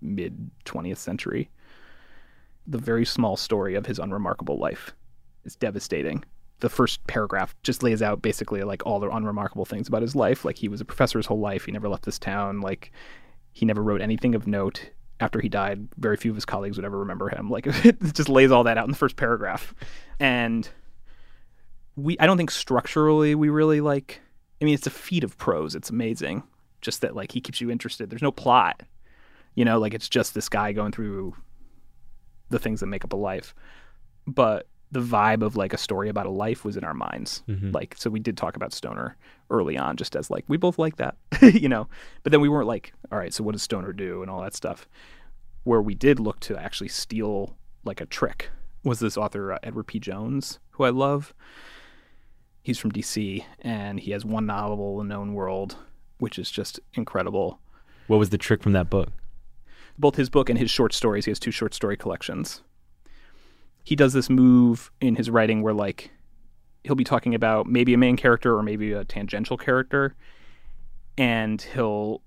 [0.00, 1.50] mid 20th century.
[2.66, 4.92] The very small story of his unremarkable life
[5.46, 6.24] is devastating.
[6.60, 10.44] The first paragraph just lays out basically like all the unremarkable things about his life.
[10.44, 11.64] Like he was a professor his whole life.
[11.64, 12.60] He never left this town.
[12.60, 12.92] Like
[13.52, 14.90] he never wrote anything of note.
[15.18, 17.48] After he died, very few of his colleagues would ever remember him.
[17.48, 19.74] Like it just lays all that out in the first paragraph.
[20.20, 20.68] And
[21.96, 24.20] we I don't think structurally we really like
[24.60, 25.74] I mean it's a feat of prose.
[25.74, 26.42] It's amazing.
[26.80, 28.10] Just that like he keeps you interested.
[28.10, 28.82] There's no plot.
[29.54, 31.34] You know, like it's just this guy going through
[32.50, 33.54] the things that make up a life.
[34.26, 37.42] But the vibe of like a story about a life was in our minds.
[37.48, 37.74] Mhm.
[37.74, 39.16] Like so we did talk about Stoner
[39.50, 41.88] early on just as like we both like that, you know.
[42.22, 44.54] But then we weren't like, all right, so what does Stoner do and all that
[44.54, 44.88] stuff.
[45.64, 48.50] Where we did look to actually steal like a trick
[48.84, 49.98] was this author uh, Edward P.
[49.98, 51.34] Jones, who I love.
[52.62, 55.76] He's from DC and he has one novel, The Known World,
[56.18, 57.60] which is just incredible.
[58.06, 59.08] What was the trick from that book?
[59.98, 61.24] both his book and his short stories.
[61.24, 62.60] He has two short story collections.
[63.86, 66.10] He does this move in his writing where like
[66.84, 70.14] he'll be talking about maybe a main character or maybe a tangential character
[71.16, 72.20] and he'll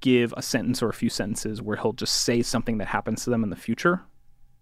[0.00, 3.30] give a sentence or a few sentences where he'll just say something that happens to
[3.30, 4.02] them in the future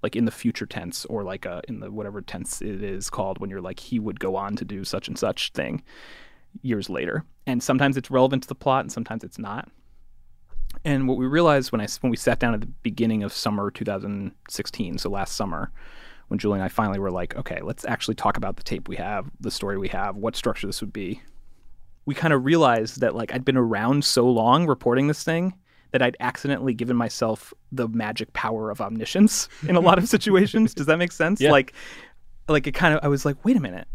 [0.03, 3.39] like in the future tense or like uh in the whatever tense it is called
[3.39, 5.83] when you're like he would go on to do such and such thing
[6.63, 7.25] years later.
[7.47, 9.69] And sometimes it's relevant to the plot and sometimes it's not.
[10.85, 13.71] And what we realized when I when we sat down at the beginning of summer
[13.71, 15.73] 2016, so last summer,
[16.29, 18.97] when Julie and I finally were like, okay, let's actually talk about the tape we
[18.97, 21.21] have, the story we have, what structure this would be.
[22.07, 25.55] We kind of realized that like I'd been around so long reporting this thing
[25.93, 30.75] that I'd accidentally given myself the magic power of omniscience in a lot of situations.
[30.75, 31.41] Does that make sense?
[31.41, 31.51] Yeah.
[31.51, 31.73] Like
[32.49, 33.89] like it kind of I was like, wait a minute.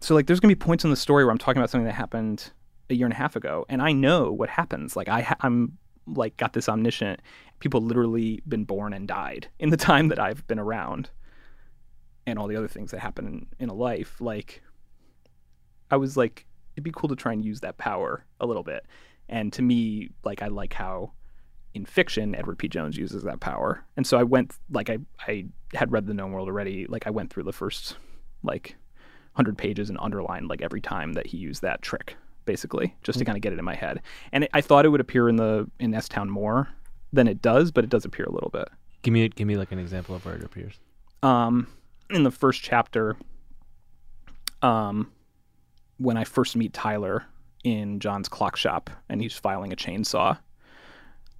[0.00, 1.86] So like there's going to be points in the story where I'm talking about something
[1.86, 2.52] that happened
[2.90, 4.96] a year and a half ago and I know what happens.
[4.96, 7.20] Like I ha- I'm like got this omniscient
[7.60, 11.10] people literally been born and died in the time that I've been around
[12.30, 14.62] and all the other things that happen in, in a life like
[15.90, 18.86] I was like it'd be cool to try and use that power a little bit.
[19.28, 21.12] And to me like I like how
[21.74, 22.68] in fiction Edward P.
[22.68, 23.84] Jones uses that power.
[23.96, 26.86] And so I went like I I had read the known world already.
[26.86, 27.96] Like I went through the first
[28.42, 28.76] like
[29.34, 33.24] 100 pages and underlined like every time that he used that trick basically just to
[33.24, 34.00] kind of get it in my head.
[34.32, 36.68] And it, I thought it would appear in the in S Town more
[37.12, 38.68] than it does, but it does appear a little bit.
[39.02, 40.78] Give me give me like an example of where it appears.
[41.22, 41.66] Um,
[42.10, 43.16] in the first chapter,
[44.62, 45.12] um,
[45.98, 47.24] when I first meet Tyler
[47.64, 50.38] in John's clock shop and he's filing a chainsaw,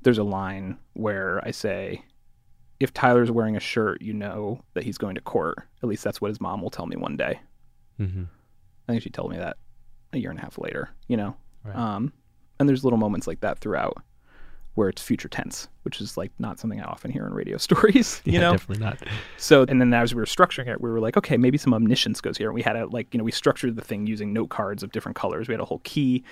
[0.03, 2.05] there's a line where I say,
[2.81, 5.59] if Tyler's wearing a shirt, you know that he's going to court.
[5.83, 7.41] At least that's what his mom will tell me one day.
[7.99, 8.25] Mm-hmm.
[8.89, 9.57] I think she told me that
[10.13, 11.37] a year and a half later, you know?
[11.65, 11.75] Right.
[11.75, 12.13] Um,
[12.61, 13.97] and there's little moments like that throughout
[14.79, 18.23] where it's future tense, which is like not something I often hear in radio stories,
[18.25, 18.53] you yeah, know?
[18.53, 18.99] definitely not.
[19.37, 22.21] So, and then as we were structuring it, we were like, okay, maybe some omniscience
[22.21, 22.47] goes here.
[22.47, 24.93] And we had a, like, you know, we structured the thing using note cards of
[24.93, 25.49] different colors.
[25.49, 26.23] We had a whole key,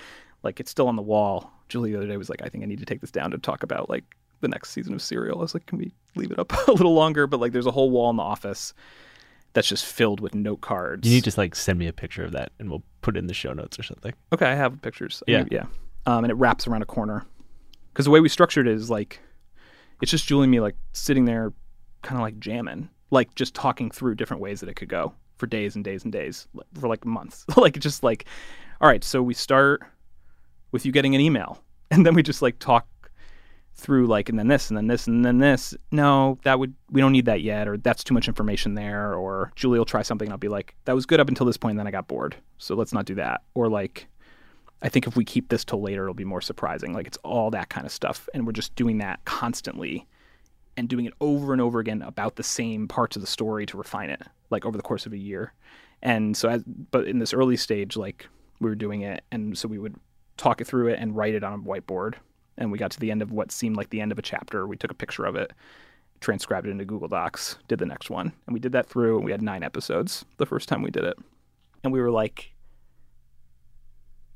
[0.43, 1.51] like, it's still on the wall.
[1.67, 3.37] Julie the other day was like, I think I need to take this down to
[3.37, 4.05] talk about, like,
[4.39, 5.39] the next season of Serial.
[5.39, 7.27] I was like, can we leave it up a little longer?
[7.27, 8.73] But, like, there's a whole wall in the office
[9.51, 11.05] that's just filled with note cards.
[11.05, 13.27] You need to like send me a picture of that, and we'll put it in
[13.27, 14.13] the show notes or something.
[14.31, 15.21] Okay, I have pictures.
[15.27, 15.43] Yeah.
[15.51, 15.65] yeah.
[16.05, 17.25] Um, and it wraps around a corner
[17.97, 19.19] because the way we structured it is like
[20.03, 21.51] it's just Julie and me like sitting there,
[22.03, 25.47] kind of like jamming, like just talking through different ways that it could go for
[25.47, 26.47] days and days and days
[26.79, 27.43] for like months.
[27.57, 28.25] like just like,
[28.81, 29.81] all right, so we start
[30.71, 32.85] with you getting an email, and then we just like talk
[33.73, 36.99] through like and then this and then this and then this no that would we
[36.99, 40.25] don't need that yet or that's too much information there or julie will try something
[40.25, 42.07] and i'll be like that was good up until this point and then i got
[42.07, 44.07] bored so let's not do that or like
[44.81, 47.49] i think if we keep this till later it'll be more surprising like it's all
[47.51, 50.07] that kind of stuff and we're just doing that constantly
[50.75, 53.77] and doing it over and over again about the same parts of the story to
[53.77, 55.53] refine it like over the course of a year
[56.01, 58.27] and so as but in this early stage like
[58.59, 59.95] we were doing it and so we would
[60.35, 62.15] talk it through it and write it on a whiteboard
[62.57, 64.67] and we got to the end of what seemed like the end of a chapter.
[64.67, 65.53] We took a picture of it,
[66.19, 68.33] transcribed it into Google Docs, did the next one.
[68.45, 71.03] And we did that through, and we had nine episodes the first time we did
[71.03, 71.17] it.
[71.83, 72.51] And we were like,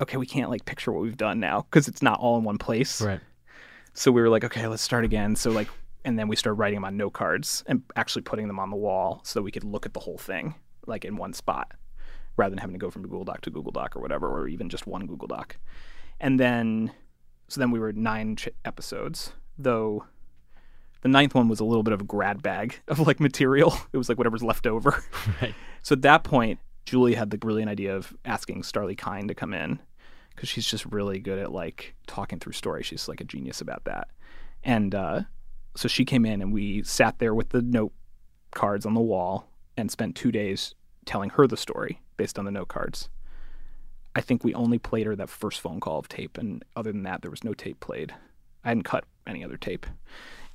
[0.02, 2.58] okay, we can't like picture what we've done now because it's not all in one
[2.58, 3.02] place.
[3.02, 3.20] Right.
[3.94, 5.36] So we were like, okay, let's start again.
[5.36, 5.68] So like,
[6.04, 8.76] and then we started writing them on note cards and actually putting them on the
[8.76, 10.56] wall so that we could look at the whole thing
[10.88, 11.74] like in one spot
[12.38, 14.70] rather than having to go from Google Doc to Google Doc or whatever, or even
[14.70, 15.58] just one Google Doc.
[16.20, 16.92] And then,
[17.50, 20.06] so then we were nine ch- episodes, though
[21.02, 23.76] the ninth one was a little bit of a grad bag of like material.
[23.94, 25.04] It was like whatever's left over.
[25.42, 25.54] Right.
[25.84, 29.54] So at that point, Julie had the brilliant idea of asking Starlee Kine to come
[29.54, 29.80] in
[30.36, 32.86] because she's just really good at like talking through stories.
[32.86, 34.10] She's like a genius about that.
[34.64, 35.22] And uh,
[35.76, 37.94] so she came in and we sat there with the note
[38.52, 40.76] cards on the wall and spent two days
[41.06, 43.10] telling her the story based on the note cards.
[44.16, 47.04] I think we only played her that first phone call of tape, and other than
[47.04, 48.14] that, there was no tape played.
[48.64, 49.86] I hadn't cut any other tape,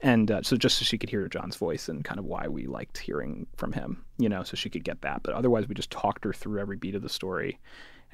[0.00, 2.66] and uh, so just so she could hear John's voice and kind of why we
[2.66, 5.22] liked hearing from him, you know, so she could get that.
[5.22, 7.58] But otherwise, we just talked her through every beat of the story,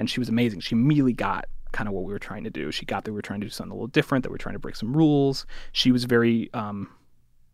[0.03, 0.59] and she was amazing.
[0.59, 2.73] She immediately got kind of what we were trying to do.
[2.73, 4.39] She got that we were trying to do something a little different, that we are
[4.39, 5.47] trying to break some rules.
[5.71, 6.91] She was very um,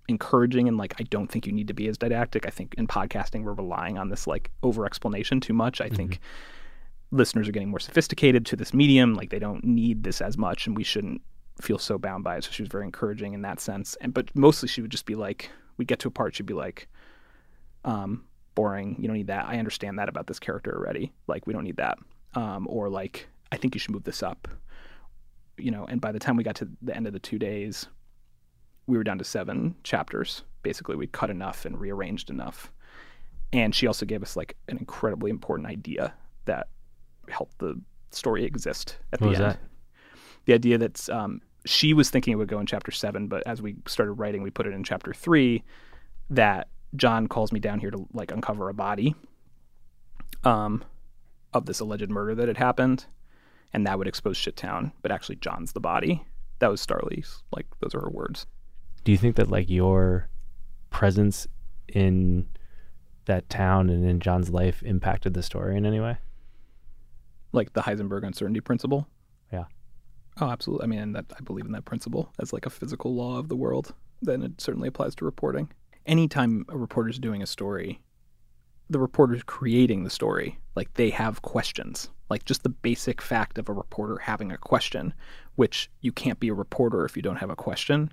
[0.08, 2.46] encouraging and like I don't think you need to be as didactic.
[2.46, 5.82] I think in podcasting we're relying on this like over explanation too much.
[5.82, 6.20] I think
[7.10, 9.14] listeners are getting more sophisticated to this medium.
[9.14, 11.20] Like they don't need this as much, and we shouldn't
[11.60, 12.44] feel so bound by it.
[12.44, 13.94] So she was very encouraging in that sense.
[14.00, 16.54] And but mostly she would just be like, we get to a part, she'd be
[16.54, 16.88] like,
[17.84, 18.24] um,
[18.54, 18.96] boring.
[18.98, 19.46] You don't need that.
[19.46, 21.12] I understand that about this character already.
[21.26, 21.98] Like we don't need that.
[22.34, 24.48] Um, or like I think you should move this up.
[25.56, 25.84] You know.
[25.86, 27.88] And by the time we got to the end of the two days,
[28.86, 30.42] we were down to seven chapters.
[30.62, 32.72] Basically, we cut enough and rearranged enough.
[33.52, 36.12] And she also gave us like an incredibly important idea
[36.44, 36.68] that
[37.28, 39.44] helped the story exist at What the end.
[39.44, 39.58] that?
[40.44, 43.62] The idea that um, she was thinking it would go in chapter seven, but as
[43.62, 45.62] we started writing, we put it in chapter three.
[46.30, 49.14] That John calls me down here to like uncover a body,
[50.44, 50.84] um,
[51.52, 53.06] of this alleged murder that had happened,
[53.72, 54.92] and that would expose Shittown.
[55.02, 56.24] But actually, John's the body.
[56.58, 57.42] That was Starlee's.
[57.54, 58.46] Like those are her words.
[59.04, 60.28] Do you think that like your
[60.90, 61.46] presence
[61.88, 62.48] in
[63.26, 66.18] that town and in John's life impacted the story in any way?
[67.52, 69.08] like the Heisenberg uncertainty principle.
[69.52, 69.64] Yeah.
[70.40, 70.84] Oh, absolutely.
[70.84, 73.56] I mean, that I believe in that principle as like a physical law of the
[73.56, 73.94] world.
[74.22, 75.70] Then it certainly applies to reporting.
[76.06, 78.00] Anytime a reporter's doing a story,
[78.90, 80.58] the reporter's creating the story.
[80.74, 82.08] Like they have questions.
[82.30, 85.14] Like just the basic fact of a reporter having a question,
[85.56, 88.12] which you can't be a reporter if you don't have a question.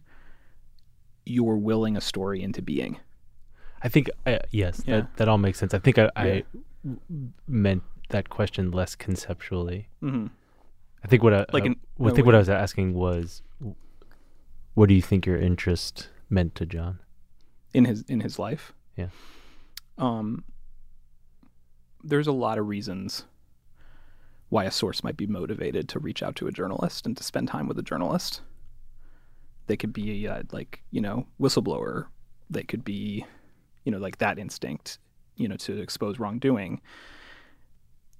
[1.26, 2.99] You're willing a story into being.
[3.84, 5.01] I think uh, yes, Yeah.
[5.01, 5.73] that that all makes sense.
[5.73, 6.41] I think I, I Yeah.
[6.84, 9.89] w- meant that question less conceptually.
[10.01, 10.28] Mm-hmm.
[11.03, 12.36] I think what I Like uh, I no, think what.
[12.36, 13.41] I was asking was,
[14.73, 16.99] what do you think your interest meant to John?
[17.73, 18.73] in his in his life.
[18.95, 19.09] Yeah.
[19.97, 20.45] Um
[22.06, 23.26] there's a lot of reasons
[24.49, 27.47] why a source might be motivated to reach out to a journalist and to spend
[27.47, 28.41] time with a journalist.
[29.68, 32.06] They could be uh, like, you know, whistleblower.
[32.49, 33.26] They could be,
[33.84, 34.99] you know, like that instinct,
[35.36, 36.80] you know, to expose wrongdoing.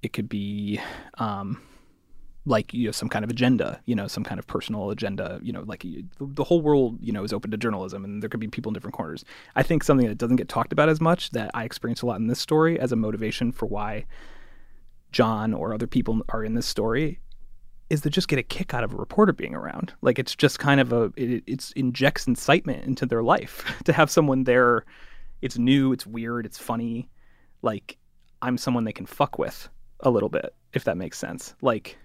[0.02, 0.80] It could be
[1.18, 1.62] um
[2.46, 5.52] like you know some kind of agenda, you know, some kind of personal agenda, you
[5.52, 5.84] know, like
[6.20, 8.74] the whole world, you know, is open to journalism, and there could be people in
[8.74, 9.24] different corners.
[9.56, 12.20] I think something that doesn't get talked about as much that I experience a lot
[12.20, 14.06] in this story as a motivation for why
[15.10, 17.20] John or other people are in this story
[17.90, 19.92] is to just get a kick out of a reporter being around.
[20.00, 24.10] Like it's just kind of a it it's injects incitement into their life to have
[24.10, 24.84] someone there.
[25.42, 27.08] It's new, it's weird, it's funny.
[27.62, 27.98] Like
[28.40, 29.68] I'm someone they can fuck with
[30.00, 31.54] a little bit, if that makes sense.
[31.60, 31.98] Like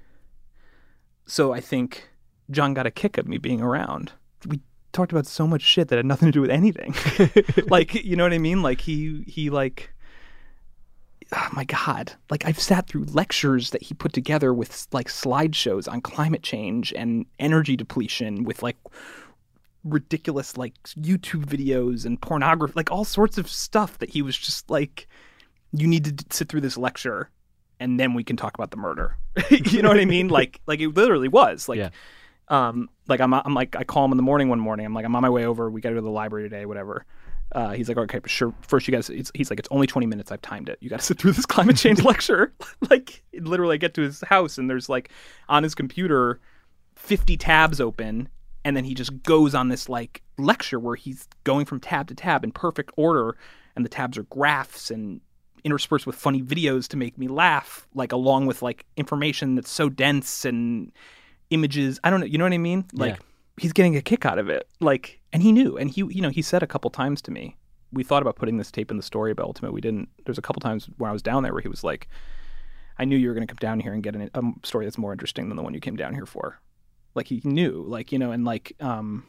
[1.26, 2.10] so I think
[2.50, 4.12] John got a kick of me being around.
[4.46, 4.60] We
[4.92, 6.94] talked about so much shit that had nothing to do with anything.
[7.68, 8.62] like, you know what I mean?
[8.62, 9.94] Like he he like
[11.34, 15.90] oh my god like i've sat through lectures that he put together with like slideshows
[15.92, 18.78] on climate change and energy depletion with like
[19.84, 24.70] ridiculous like youtube videos and pornography like all sorts of stuff that he was just
[24.70, 25.08] like
[25.72, 27.30] you need to d- sit through this lecture
[27.82, 29.18] and then we can talk about the murder
[29.50, 31.90] you know what i mean like like it literally was like Yeah.
[32.48, 35.06] um like I'm, I'm like i call him in the morning one morning i'm like
[35.06, 37.06] i'm on my way over we gotta go to the library today whatever
[37.54, 38.54] uh, he's like, okay, but sure.
[38.62, 39.08] First, you guys.
[39.36, 40.32] He's like, it's only twenty minutes.
[40.32, 40.78] I've timed it.
[40.80, 42.54] You got to sit through this climate change lecture.
[42.90, 45.10] like, literally, I get to his house and there's like
[45.50, 46.40] on his computer,
[46.96, 48.30] fifty tabs open,
[48.64, 52.16] and then he just goes on this like lecture where he's going from tab to
[52.16, 53.36] tab in perfect order,
[53.76, 55.20] and the tabs are graphs and
[55.64, 59.90] interspersed with funny videos to make me laugh, like along with like information that's so
[59.90, 60.92] dense and
[61.50, 62.00] images.
[62.04, 62.26] I don't know.
[62.26, 62.86] You know what I mean?
[62.94, 63.20] Like Yeah.
[63.58, 64.68] he's getting a kick out of it.
[64.80, 67.58] Like, and he knew, and he, you know, he said a couple times to me,
[67.94, 70.10] we thought about putting this tape in the story, but ultimately we didn't.
[70.26, 72.08] There's a couple times when I was down there where he was like,
[72.98, 74.98] I knew you were going to come down here and get an, a story that's
[74.98, 76.60] more interesting than the one you came down here for.
[77.16, 79.26] Like he knew, like, you know, and like, um,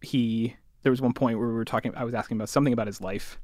[0.00, 2.86] he, there was one point where we were talking, I was asking about something about
[2.86, 3.38] his life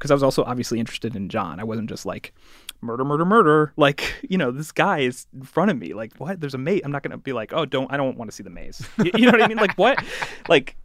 [0.00, 1.60] because I was also obviously interested in John.
[1.60, 2.32] I wasn't just like
[2.80, 3.72] murder, murder, murder.
[3.80, 5.92] Like you know, this guy is in front of me.
[5.92, 6.40] Like what?
[6.40, 6.80] There's a maze.
[6.84, 7.92] I'm not gonna be like, oh, don't.
[7.92, 8.86] I don't want to see the maze.
[8.98, 9.58] You, you know what I mean?
[9.58, 10.02] Like what?
[10.48, 10.76] Like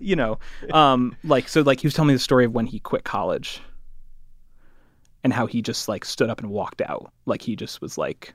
[0.00, 0.38] you know,
[0.72, 1.62] um, like so.
[1.62, 3.62] Like he was telling me the story of when he quit college
[5.24, 7.12] and how he just like stood up and walked out.
[7.24, 8.34] Like he just was like,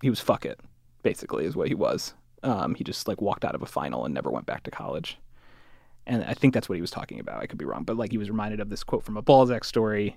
[0.00, 0.60] he was fuck it,
[1.02, 2.14] basically, is what he was.
[2.42, 5.18] Um, he just like walked out of a final and never went back to college
[6.06, 7.42] and I think that's what he was talking about.
[7.42, 9.64] I could be wrong, but like he was reminded of this quote from a Balzac
[9.64, 10.16] story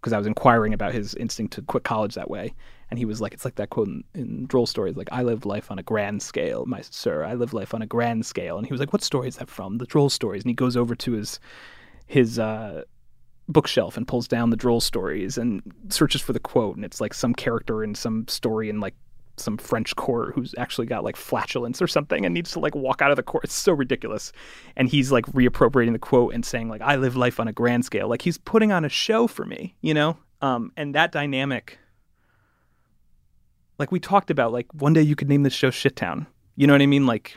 [0.00, 2.54] because I was inquiring about his instinct to quit college that way,
[2.90, 5.46] and he was like, "It's like that quote in, in Droll stories, like I live
[5.46, 7.24] life on a grand scale, my sir.
[7.24, 9.48] I live life on a grand scale." And he was like, "What story is that
[9.48, 9.78] from?
[9.78, 11.38] The Droll stories?" And he goes over to his
[12.06, 12.82] his uh,
[13.48, 17.14] bookshelf and pulls down the Droll stories and searches for the quote, and it's like
[17.14, 18.94] some character in some story in like
[19.42, 23.02] some French court who's actually got like flatulence or something and needs to like walk
[23.02, 23.44] out of the court.
[23.44, 24.32] It's so ridiculous.
[24.76, 27.84] And he's like reappropriating the quote and saying like I live life on a grand
[27.84, 28.08] scale.
[28.08, 30.16] Like he's putting on a show for me, you know?
[30.40, 31.78] Um and that dynamic
[33.78, 36.26] like we talked about like one day you could name this show Shittown.
[36.56, 37.06] You know what I mean?
[37.06, 37.36] Like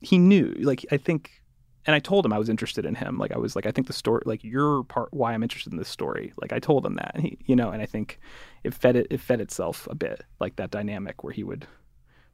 [0.00, 1.37] he knew like I think
[1.86, 3.18] and I told him I was interested in him.
[3.18, 5.78] Like I was like, I think the story, like you're part why I'm interested in
[5.78, 6.32] this story.
[6.40, 8.18] Like I told him that, and he, you know, and I think
[8.64, 11.66] it fed it, it fed itself a bit, like that dynamic where he would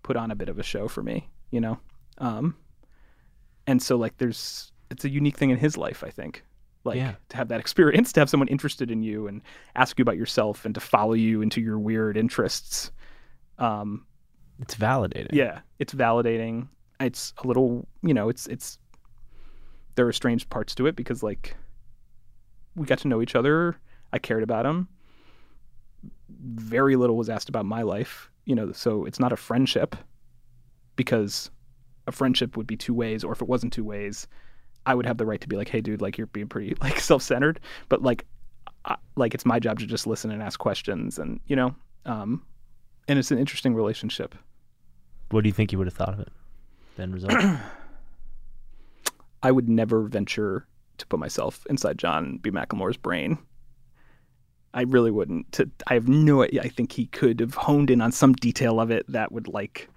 [0.03, 1.79] put on a bit of a show for me, you know.
[2.19, 2.57] Um,
[3.67, 6.45] and so like there's it's a unique thing in his life, I think.
[6.85, 7.15] Like Yeah.
[7.31, 9.41] to have that experience, to have someone interested in you and
[9.75, 12.91] ask you about yourself and to follow you into your weird interests.
[13.59, 14.07] Um,
[14.61, 15.33] It's validating.
[15.33, 16.69] yeah, it's validating.
[17.01, 18.79] It's a little, you know, it's it's
[19.95, 21.57] there are strange parts to it because like
[22.75, 23.77] we got to know each other.
[24.13, 24.89] I cared about him.
[26.29, 29.97] Very little was asked about my life, you know, so it's not a friendship
[30.97, 31.51] because
[32.07, 34.27] a friendship would be two ways or if it wasn't two ways,
[34.87, 37.01] I would have the right to be like, "Hey dude, like you're being pretty like
[37.01, 38.27] self-centered." But like
[38.85, 41.75] I, like it's my job to just listen and ask questions and, you know,
[42.05, 42.43] um
[43.09, 44.35] and it's an interesting relationship.
[45.31, 46.33] What do you think you would have thought of it?
[46.97, 47.59] Then result.
[49.45, 50.67] I would never venture
[50.99, 52.51] to put myself inside John B.
[52.51, 53.39] McLemore's brain.
[54.73, 55.53] I really wouldn't.
[55.53, 56.63] To, I have no idea.
[56.63, 59.89] I think he could have honed in on some detail of it that would like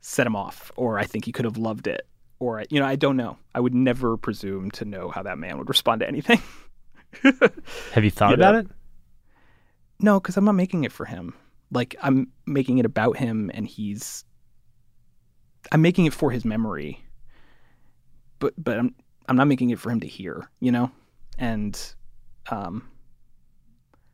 [0.00, 2.06] set him off, or I think he could have loved it,
[2.40, 3.36] or you know, I don't know.
[3.54, 6.40] I would never presume to know how that man would respond to anything.
[7.92, 8.58] have you thought You about know?
[8.60, 8.66] it?
[10.00, 11.34] No, because I'm not making it for him.
[11.70, 14.24] Like I'm making it about him, and he's.
[15.70, 17.00] I'm making it for his memory.
[18.38, 18.94] But but I'm
[19.28, 20.90] I'm not making it for him to hear, you know,
[21.38, 21.78] and,
[22.50, 22.88] um.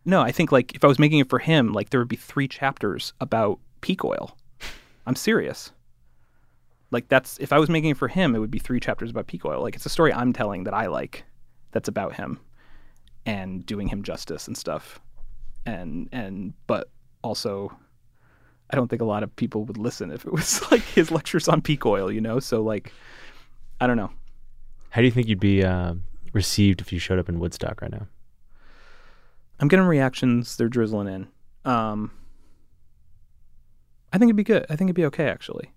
[0.04, 2.16] No, I think like if I was making it for him, like there would be
[2.16, 4.36] three chapters about peak oil.
[5.06, 5.70] I'm serious.
[6.90, 9.28] Like that's if I was making it for him, it would be three chapters about
[9.28, 9.62] peak oil.
[9.62, 11.24] Like it's a story I'm telling that I like,
[11.70, 12.40] that's about him,
[13.26, 15.00] and doing him justice and stuff
[15.66, 16.88] and and but
[17.22, 17.72] also
[18.70, 21.48] I don't think a lot of people would listen if it was like his lectures
[21.48, 22.40] on peak oil, you know.
[22.40, 22.92] So like,
[23.82, 24.12] I don't know.
[24.90, 25.94] How do you think you'd be uh,
[26.32, 28.06] received if you showed up in Woodstock right now?
[29.58, 30.56] I'm getting reactions.
[30.56, 31.28] They're drizzling in.
[31.64, 32.12] Um,
[34.12, 34.66] I think it'd be good.
[34.70, 35.72] I think it'd be okay, actually.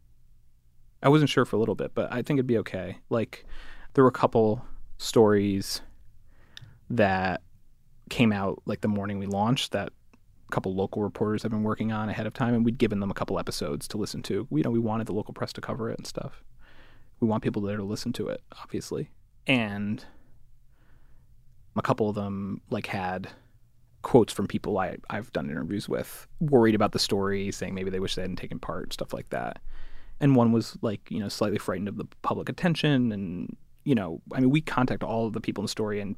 [1.02, 3.00] I wasn't sure for a little bit, but I think it'd be okay.
[3.10, 3.44] Like,
[3.96, 4.64] there were a couple
[5.00, 5.82] stories
[6.92, 7.42] that
[8.12, 9.90] came out like the morning we launched that
[10.48, 13.10] a couple local reporters have been working on ahead of time, and we'd given them
[13.10, 14.46] a couple episodes to listen to.
[14.52, 16.44] We, you know, we wanted the local press to cover it and stuff.
[17.20, 19.10] We want people there to listen to it, obviously.
[19.48, 20.04] And
[21.76, 23.30] a couple of them like had
[24.02, 28.00] quotes from people I, I've done interviews with, worried about the story, saying maybe they
[28.00, 29.60] wish they hadn't taken part, stuff like that.
[30.20, 33.12] And one was like, you know, slightly frightened of the public attention.
[33.12, 36.16] And, you know, I mean, we contact all of the people in the story and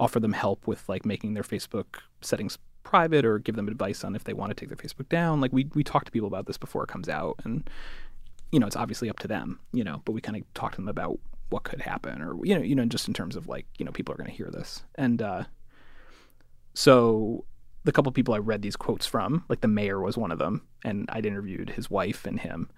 [0.00, 4.16] offer them help with like making their Facebook settings private or give them advice on
[4.16, 5.40] if they want to take their Facebook down.
[5.40, 7.36] Like we, we talk to people about this before it comes out.
[7.44, 7.68] And,
[8.52, 10.76] you know, it's obviously up to them, you know, but we kind of talk to
[10.76, 11.18] them about
[11.50, 13.92] what could happen or, you know, you know, just in terms of like, you know,
[13.92, 14.82] people are going to hear this.
[14.96, 15.44] And, uh,
[16.74, 17.44] so
[17.84, 20.38] the couple of people I read these quotes from, like the mayor was one of
[20.38, 22.70] them, and I'd interviewed his wife and him.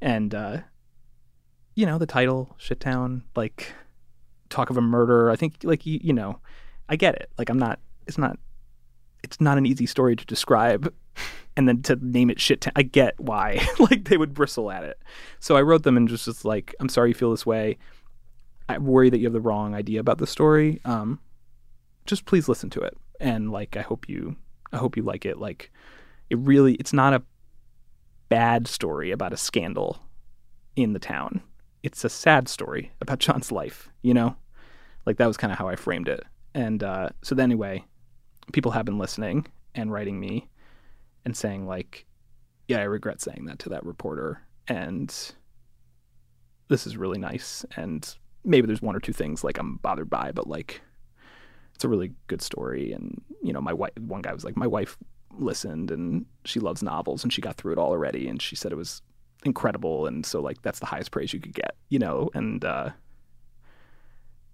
[0.00, 0.58] And uh,
[1.74, 3.72] you know, the title, Shittown, like
[4.50, 5.30] talk of a murder.
[5.30, 6.40] I think like you, you know,
[6.88, 7.30] I get it.
[7.38, 8.38] Like I'm not it's not
[9.22, 10.92] it's not an easy story to describe
[11.56, 13.66] and then to name it shit I get why.
[13.78, 15.00] like they would bristle at it.
[15.40, 17.78] So I wrote them and just was like, I'm sorry you feel this way.
[18.68, 20.80] I worry that you have the wrong idea about the story.
[20.84, 21.20] Um,
[22.08, 24.34] just please listen to it and like i hope you
[24.72, 25.70] i hope you like it like
[26.30, 27.22] it really it's not a
[28.28, 30.02] bad story about a scandal
[30.74, 31.42] in the town
[31.82, 34.34] it's a sad story about john's life you know
[35.06, 37.84] like that was kind of how i framed it and uh, so then anyway
[38.52, 40.48] people have been listening and writing me
[41.24, 42.06] and saying like
[42.66, 45.32] yeah i regret saying that to that reporter and
[46.68, 50.32] this is really nice and maybe there's one or two things like i'm bothered by
[50.32, 50.82] but like
[51.78, 52.90] it's a really good story.
[52.90, 54.98] And you know, my wife, one guy was like, my wife
[55.38, 58.72] listened and she loves novels and she got through it all already, and she said
[58.72, 59.00] it was
[59.44, 60.08] incredible.
[60.08, 62.30] And so like that's the highest praise you could get, you know.
[62.34, 62.90] And uh,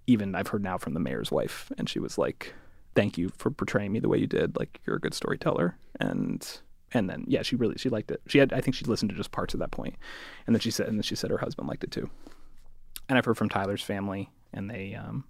[0.07, 2.53] even I've heard now from the mayor's wife, and she was like,
[2.95, 4.57] "Thank you for portraying me the way you did.
[4.57, 6.47] Like you're a good storyteller." And
[6.92, 8.20] and then yeah, she really she liked it.
[8.26, 9.97] She had I think she listened to just parts of that point,
[10.47, 12.09] and then she said and then she said her husband liked it too.
[13.09, 15.24] And I've heard from Tyler's family, and they um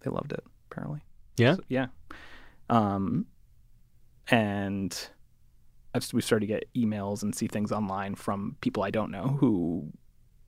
[0.00, 1.02] they loved it apparently.
[1.36, 1.54] Yeah?
[1.54, 1.86] So, yeah.
[2.70, 3.26] Um,
[4.28, 5.08] and
[5.94, 9.36] I've, we started to get emails and see things online from people I don't know
[9.40, 9.90] who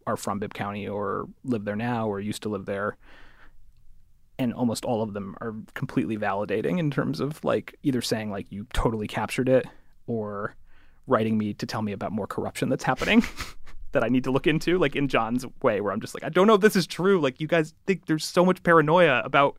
[0.07, 2.97] are from Bibb County or live there now or used to live there.
[4.41, 8.51] And almost all of them are completely validating in terms of like either saying like
[8.51, 9.67] you totally captured it
[10.07, 10.57] or
[11.07, 13.23] writing me to tell me about more corruption that's happening
[13.93, 16.31] that I need to look into, like in John's way, where I'm just like, I
[16.31, 17.21] don't know if this is true.
[17.21, 19.59] Like, you guys think there's so much paranoia about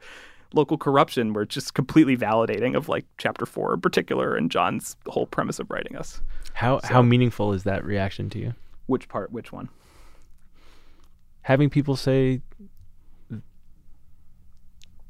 [0.53, 4.95] local corruption where it's just completely validating of like chapter four in particular and John's
[5.07, 6.21] whole premise of writing us.
[6.53, 8.53] How how meaningful is that reaction to you?
[8.87, 9.31] Which part?
[9.31, 9.69] Which one?
[11.43, 12.41] Having people say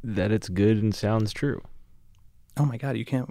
[0.04, 1.62] that it's good and sounds true.
[2.58, 3.30] Oh my god, you can't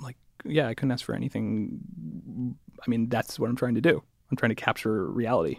[0.00, 2.56] like yeah, I couldn't ask for anything.
[2.86, 4.02] I mean, that's what I'm trying to do.
[4.30, 5.58] I'm trying to capture reality.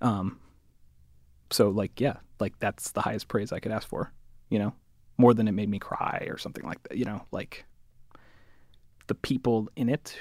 [0.00, 0.40] Um
[1.50, 4.12] so like yeah, like that's the highest praise I could ask for,
[4.50, 4.74] you know,
[5.18, 7.64] more than it made me cry or something like that, you know, like
[9.06, 10.18] the people in it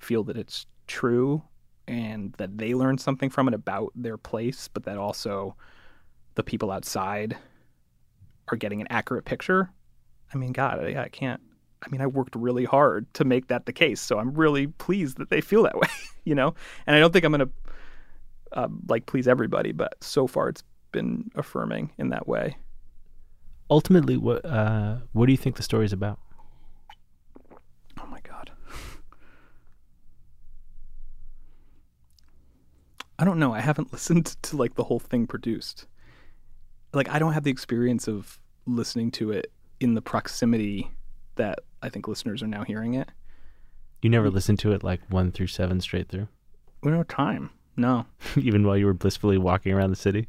[0.00, 1.42] feel that it's true
[1.86, 5.56] and that they learn something from it about their place, but that also
[6.34, 7.36] the people outside
[8.48, 9.70] are getting an accurate picture.
[10.32, 11.40] I mean, God, I, I can't.
[11.82, 15.18] I mean, I worked really hard to make that the case, so I'm really pleased
[15.18, 15.88] that they feel that way,
[16.24, 16.54] you know.
[16.86, 17.50] And I don't think I'm gonna
[18.52, 22.56] uh, like please everybody, but so far it's been affirming in that way.
[23.70, 26.18] Ultimately, what uh, what do you think the story's about?
[27.98, 28.50] Oh my god.
[33.18, 33.52] I don't know.
[33.52, 35.86] I haven't listened to like the whole thing produced.
[36.94, 40.90] Like I don't have the experience of listening to it in the proximity
[41.36, 43.10] that I think listeners are now hearing it.
[44.02, 46.28] You never listened to it like one through seven straight through,
[46.82, 47.50] We don't have time.
[47.76, 48.06] No.
[48.36, 50.28] even while you were blissfully walking around the city.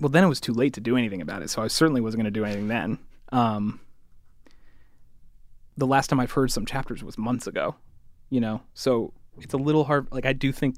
[0.00, 2.22] Well, then it was too late to do anything about it, so I certainly wasn't
[2.22, 2.98] going to do anything then.
[3.32, 3.80] Um,
[5.76, 7.76] the last time I've heard some chapters was months ago,
[8.28, 10.08] you know, so it's a little hard.
[10.12, 10.76] Like, I do think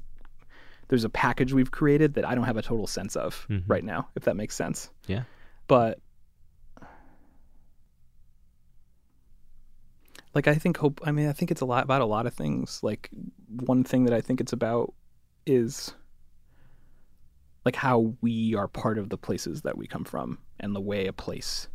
[0.89, 3.63] there's a package we've created that I don't have a total sense of Mhm.
[3.67, 4.89] right now, if that makes sense.
[5.07, 5.23] Yeah.
[5.67, 5.99] But
[10.33, 11.01] like I think hope.
[11.03, 12.79] I mean, I think it's a lot about a lot of things.
[12.83, 13.09] Like
[13.49, 14.93] one thing that I think it's about
[15.45, 15.93] is
[17.65, 21.07] like how we are part of the places that we come from and the way
[21.07, 21.67] a place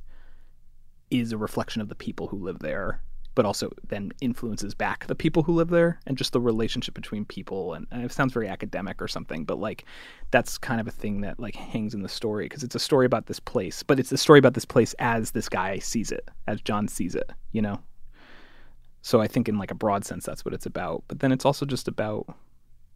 [1.11, 3.03] is a reflection of the people who live there
[3.35, 7.25] but also then influences back the people who live there and just the relationship between
[7.25, 7.75] people.
[7.75, 9.85] And, and it sounds very academic or something but like
[10.31, 13.07] that's kind of a thing that like hangs in the story because it's a story
[13.07, 16.29] about this place but it's a story about this place as this guy sees it
[16.47, 17.81] as john sees it you know?
[19.03, 21.05] So i think in like a broad sense that's what it's about.
[21.09, 22.27] But then it's also just about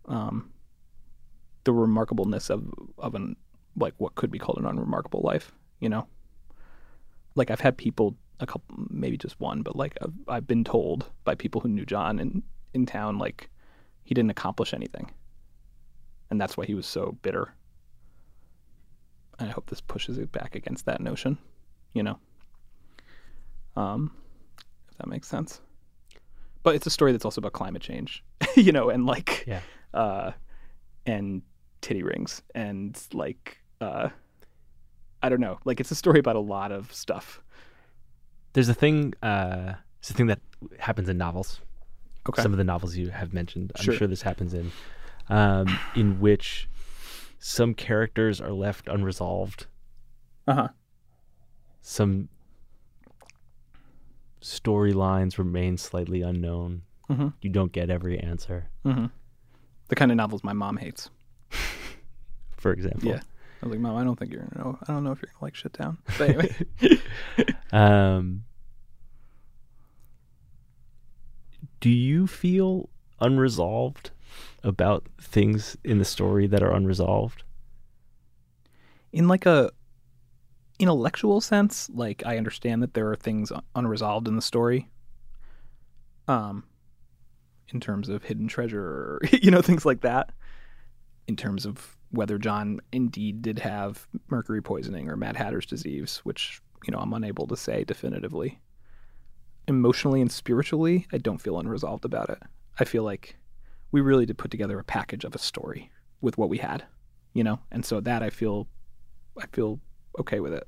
[0.07, 0.51] um
[1.64, 2.64] the remarkableness of
[2.99, 3.37] of an
[3.76, 6.07] like what could be called an unremarkable life you know?
[7.34, 11.11] Like i've had people a couple maybe just one but like I've, I've been told
[11.24, 12.43] by people who knew john in
[12.74, 13.49] in town like
[14.05, 15.11] he didn't accomplish anything
[16.30, 17.55] and that's why he was so bitter
[19.39, 21.39] and i hope this pushes it back against that notion
[21.95, 22.18] you know
[23.76, 24.12] um
[24.91, 25.61] if that makes sense
[26.62, 28.22] but it's a story that's also about climate change
[28.57, 29.61] you know and like Yeah.
[29.95, 30.32] uh
[31.07, 31.43] and
[31.80, 34.09] titty rings and like uh
[35.22, 35.59] I don't know.
[35.64, 37.41] Like it's a story about a lot of stuff.
[38.57, 39.13] There's a thing.
[39.23, 40.41] Uh, it's a thing that
[40.79, 41.61] happens in novels.
[42.27, 42.41] Okay.
[42.41, 43.93] Some of the novels you have mentioned, I'm Sure.
[43.95, 44.73] sure this happens in,
[45.29, 46.67] um, in which
[47.39, 49.67] some characters are left unresolved.
[50.49, 50.69] Uh-huh.
[51.83, 52.31] Some
[54.41, 56.81] storylines remain slightly unknown.
[57.11, 57.35] Mhm.
[57.43, 58.71] You don't get every answer.
[58.87, 59.07] Mm-hmm.
[59.89, 61.11] The kind of novels my mom hates.
[62.57, 63.21] For example, Yeah.
[63.63, 64.79] I was like, Mom, I don't think you're gonna know.
[64.89, 65.99] I don't know if you're gonna like shit down.
[66.19, 66.57] But anyway.
[67.73, 68.45] Um,
[71.81, 72.89] do you feel
[73.20, 74.11] unresolved
[74.62, 77.45] about things in the story that are unresolved?
[79.16, 79.70] in like a
[80.79, 84.91] intellectual sense, like I understand that there are things unresolved in the story.
[86.29, 86.64] Um,
[87.72, 90.33] in terms of hidden treasure, you know, things like that.
[91.27, 96.61] In terms of whether John indeed did have mercury poisoning or Mad Hatter's disease, which
[96.87, 98.61] you know I'm unable to say definitively.
[99.69, 102.39] Emotionally and spiritually, I don't feel unresolved about it.
[102.79, 103.37] I feel like
[103.91, 105.91] we really did put together a package of a story
[106.21, 106.85] with what we had,
[107.35, 108.69] you know, and so that I feel
[109.41, 109.81] I feel
[110.19, 110.67] okay with it.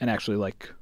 [0.00, 0.72] And actually like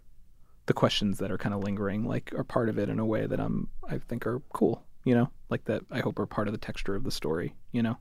[0.66, 3.26] the questions that are kind of lingering like are part of it in a way
[3.26, 5.30] that I'm I think are cool, you know?
[5.49, 7.96] Like that I hope are part of the texture of the story, you know?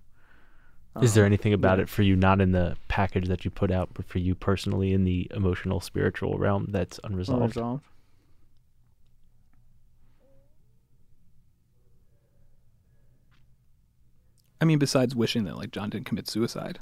[1.02, 1.84] Is there Um, anything about yeah.
[1.84, 4.94] it for you, not in the package that you put out, but for you personally
[4.94, 7.42] in the emotional, spiritual realm that's unresolved?
[7.56, 7.84] Unresolved.
[14.60, 16.80] I mean, besides wishing that like John didn't commit suicide,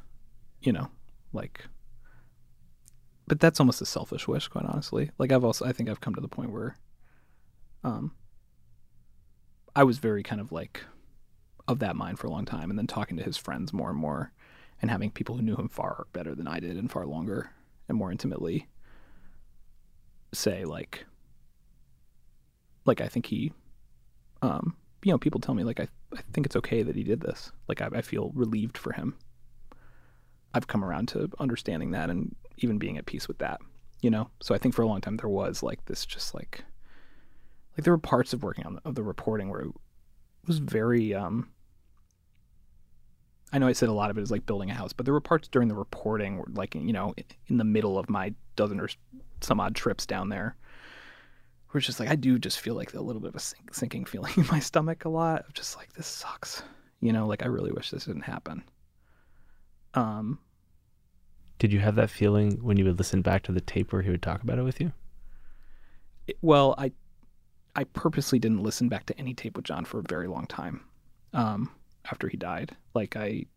[0.61, 0.89] you know,
[1.33, 1.65] like.
[3.27, 5.11] But that's almost a selfish wish, quite honestly.
[5.17, 6.77] Like I've also, I think I've come to the point where,
[7.83, 8.11] um,
[9.75, 10.83] I was very kind of like,
[11.67, 13.97] of that mind for a long time, and then talking to his friends more and
[13.97, 14.31] more,
[14.81, 17.49] and having people who knew him far better than I did and far longer
[17.87, 18.67] and more intimately
[20.33, 21.05] say like
[22.85, 23.53] like I think he
[24.41, 27.21] um you know people tell me like I I think it's okay that he did
[27.21, 27.51] this.
[27.67, 29.15] Like I, I feel relieved for him.
[30.53, 33.59] I've come around to understanding that and even being at peace with that
[34.05, 34.29] you know?
[34.39, 36.63] So I think for a long time there was like this just like
[37.75, 39.71] like there were parts of working on the, of the reporting where it
[40.45, 41.49] was very um
[43.51, 45.13] I know I said a lot of it is like building a house, but there
[45.13, 47.13] were parts during the reporting, where, like you know,
[47.47, 48.89] in the middle of my dozen or
[49.39, 50.57] some odd trips down there,
[51.75, 53.73] where it's just like I do just feel like a little bit of a sink,
[53.75, 56.63] sinking feeling in my stomach a lot of just like this sucks,
[57.01, 58.63] you know, like I really wish this didn't happen.
[59.93, 60.39] Um,
[61.59, 64.09] Did you have that feeling when you would listen back to the tape where he
[64.09, 64.93] would talk about it with you?
[66.27, 66.91] it- well, I
[67.75, 70.81] I purposely didn't listen back to any tape with John for a very long time.
[71.33, 71.71] Um,
[72.09, 73.47] after he died, like I,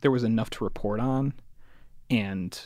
[0.00, 1.34] there was enough to report on,
[2.10, 2.58] and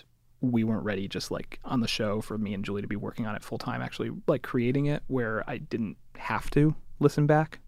[0.53, 3.27] we weren't ready just like on the show for me and Julie to be working
[3.27, 7.61] on it full time, actually like creating it where I didn't have to listen back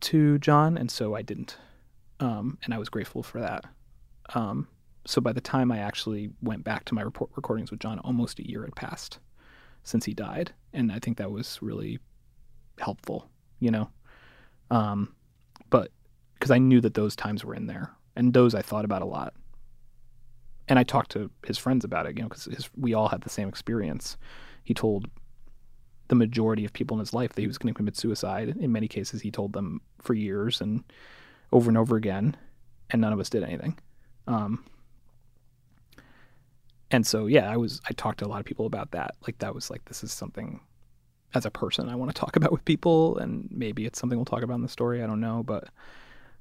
[0.00, 1.56] to John, and so I didn't,
[2.20, 3.64] um, and I was grateful for that.
[4.34, 4.68] Um,
[5.06, 8.38] so by the time I actually went back to my report recordings with John, almost
[8.38, 9.18] a year had passed
[9.84, 11.98] since he died, and I think that was really
[12.78, 13.28] helpful,
[13.60, 13.90] you know.
[14.70, 15.14] Um,
[15.70, 15.90] but
[16.34, 19.06] because I knew that those times were in there, and those I thought about a
[19.06, 19.34] lot,
[20.68, 23.30] and I talked to his friends about it, you know, because we all had the
[23.30, 24.16] same experience.
[24.64, 25.08] He told
[26.08, 28.56] the majority of people in his life that he was going to commit suicide.
[28.60, 30.84] In many cases, he told them for years and
[31.52, 32.36] over and over again,
[32.90, 33.78] and none of us did anything.
[34.26, 34.64] Um,
[36.90, 39.16] and so, yeah, I was I talked to a lot of people about that.
[39.26, 40.60] Like that was like this is something
[41.34, 44.26] as a person I want to talk about with people, and maybe it's something we'll
[44.26, 45.02] talk about in the story.
[45.02, 45.68] I don't know, but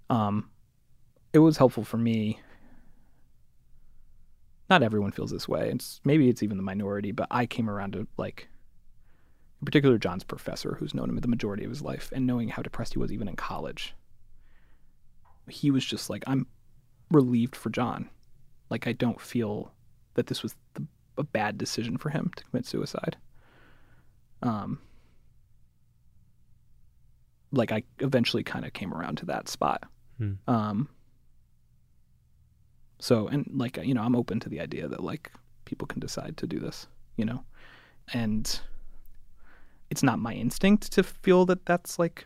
[0.09, 0.49] um,
[1.33, 2.39] it was helpful for me.
[4.71, 5.69] Not everyone feels this way.
[5.69, 8.47] It's maybe it's even the minority, but I came around to like,
[9.59, 12.61] in particular, John's professor, who's known him the majority of his life, and knowing how
[12.61, 13.93] depressed he was even in college.
[15.49, 16.47] He was just like, I'm
[17.09, 18.09] relieved for John.
[18.69, 19.73] Like I don't feel
[20.13, 20.87] that this was the,
[21.17, 23.17] a bad decision for him to commit suicide.
[24.41, 24.79] Um,
[27.51, 29.83] like I eventually kind of came around to that spot.
[30.17, 30.35] Hmm.
[30.47, 30.87] Um,
[33.01, 35.31] so and like you know, I'm open to the idea that like
[35.65, 36.87] people can decide to do this,
[37.17, 37.43] you know,
[38.13, 38.59] and
[39.89, 42.25] it's not my instinct to feel that that's like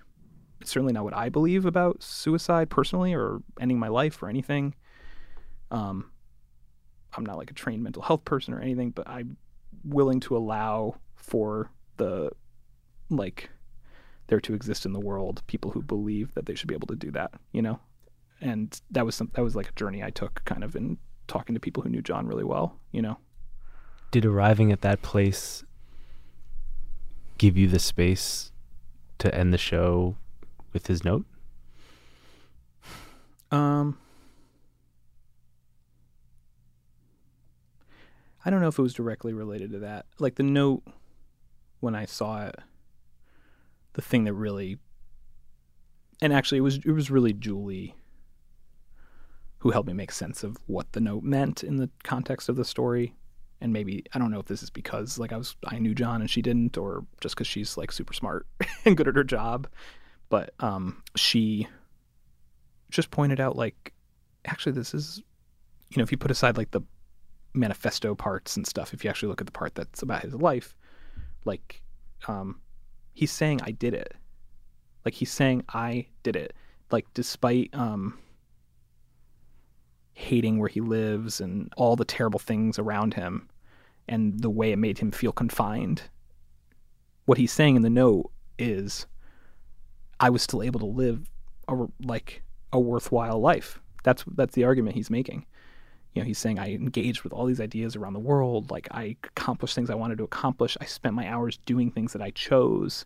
[0.59, 4.75] it's certainly not what I believe about suicide personally or ending my life or anything.
[5.71, 6.11] Um,
[7.15, 9.37] I'm not like a trained mental health person or anything, but I'm
[9.85, 12.31] willing to allow for the
[13.09, 13.49] like
[14.27, 16.95] there to exist in the world people who believe that they should be able to
[16.95, 17.79] do that, you know.
[18.41, 20.97] And that was some that was like a journey I took kind of in
[21.27, 23.17] talking to people who knew John really well, you know.
[24.11, 25.63] Did arriving at that place
[27.37, 28.51] give you the space
[29.19, 30.15] to end the show
[30.73, 31.25] with his note?
[33.51, 33.97] Um
[38.45, 40.05] I don't know if it was directly related to that.
[40.19, 40.83] Like the note
[41.79, 42.55] when I saw it,
[43.93, 44.77] the thing that really
[46.21, 47.95] and actually it was it was really Julie
[49.65, 52.63] who helped me make sense of what the note meant in the context of the
[52.63, 53.15] story.
[53.59, 56.21] And maybe I don't know if this is because like I was I knew John
[56.21, 58.45] and she didn't, or just because she's like super smart
[58.85, 59.67] and good at her job.
[60.29, 61.67] But um, she
[62.91, 63.91] just pointed out like
[64.45, 65.23] actually this is
[65.89, 66.81] you know if you put aside like the
[67.55, 70.75] manifesto parts and stuff if you actually look at the part that's about his life
[71.43, 71.81] like
[72.27, 72.61] um
[73.13, 74.13] he's saying i did it
[75.05, 76.53] like he's saying i did it
[76.91, 78.19] like despite um
[80.15, 83.47] hating where he lives and all the terrible things around him
[84.07, 86.03] and the way it made him feel confined.
[87.25, 89.05] What he's saying in the note is
[90.21, 91.29] i was still able to live
[91.67, 93.81] a, like a worthwhile life.
[94.03, 95.45] That's that's the argument he's making.
[96.13, 99.17] You know he's saying i engaged with all these ideas around the world like i
[99.23, 100.77] accomplished things i wanted to accomplish.
[100.79, 103.05] I spent my hours doing things that i chose.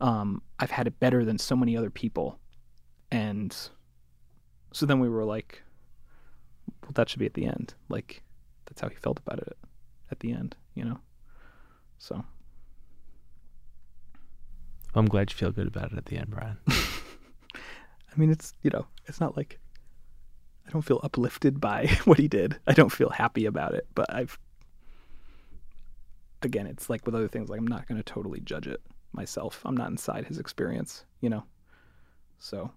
[0.00, 2.40] Um, i've had it better than so many other people.
[3.12, 3.56] And
[4.72, 5.62] so then we were like
[6.82, 8.22] well that should be at the end like
[8.66, 9.56] that's how he felt about it
[10.10, 10.98] at the end you know
[11.98, 12.24] so
[14.94, 16.58] I'm glad you feel good about it at the end, Brian.
[16.68, 19.58] i mean it's you know it's not like
[20.66, 24.12] i don't feel uplifted by what he did i don't feel happy about it but
[24.12, 24.38] i've
[26.42, 28.80] again it's like with other things like i'm not going to totally judge it
[29.12, 31.44] myself i'm not inside his experience you know
[32.38, 32.70] so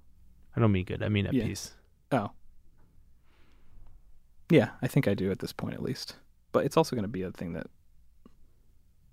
[0.55, 1.01] I don't mean good.
[1.01, 1.45] I mean at Yeah.
[1.45, 1.75] peace.
[2.11, 2.31] Oh.
[4.51, 6.15] Yeah, I think I do at this point at least.
[6.51, 7.67] But it's also going to be a thing that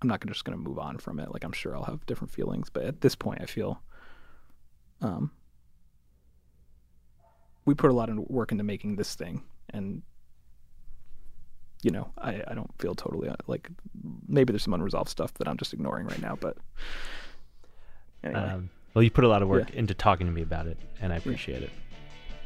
[0.01, 1.31] I'm not gonna, just going to move on from it.
[1.31, 3.81] Like I'm sure I'll have different feelings, but at this point I feel
[5.01, 5.31] um
[7.65, 10.01] we put a lot of work into making this thing and
[11.83, 13.69] you know, I, I don't feel totally uh, like
[14.27, 16.57] maybe there's some unresolved stuff that I'm just ignoring right now, but
[18.21, 19.79] anyway, Um, well, you put a lot of work Yeah.
[19.79, 21.69] into talking to me about it, and I appreciate it.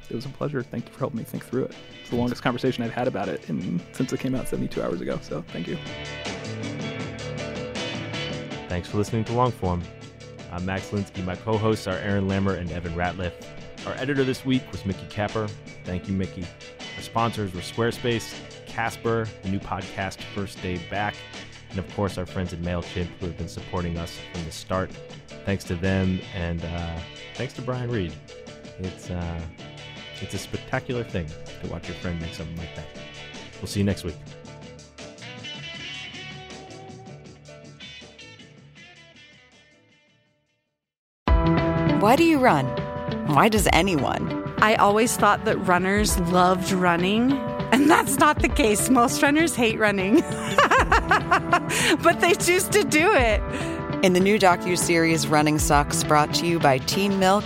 [0.09, 0.61] It was a pleasure.
[0.63, 1.75] Thank you for helping me think through it.
[2.01, 5.01] It's the longest conversation I've had about it in, since it came out 72 hours
[5.01, 5.19] ago.
[5.21, 5.77] So thank you.
[8.67, 9.83] Thanks for listening to Longform.
[10.51, 11.23] I'm Max Linsky.
[11.23, 13.33] My co hosts are Aaron Lammer and Evan Ratliff.
[13.85, 15.47] Our editor this week was Mickey Capper.
[15.83, 16.45] Thank you, Mickey.
[16.95, 18.33] Our sponsors were Squarespace,
[18.65, 21.15] Casper, the new podcast First Day Back,
[21.69, 24.91] and of course our friends at MailChimp who have been supporting us from the start.
[25.45, 26.99] Thanks to them, and uh,
[27.35, 28.13] thanks to Brian Reed.
[28.79, 29.41] It's, uh,
[30.21, 31.27] it's a spectacular thing
[31.61, 32.85] to watch your friend make something like that.
[33.59, 34.15] We'll see you next week.
[42.03, 42.65] Why do you run?
[43.27, 44.43] Why does anyone?
[44.57, 47.31] I always thought that runners loved running,
[47.71, 48.89] and that's not the case.
[48.89, 50.15] Most runners hate running,
[52.03, 53.41] but they choose to do it.
[54.03, 57.45] In the new docu-series Running Sucks, brought to you by Team Milk,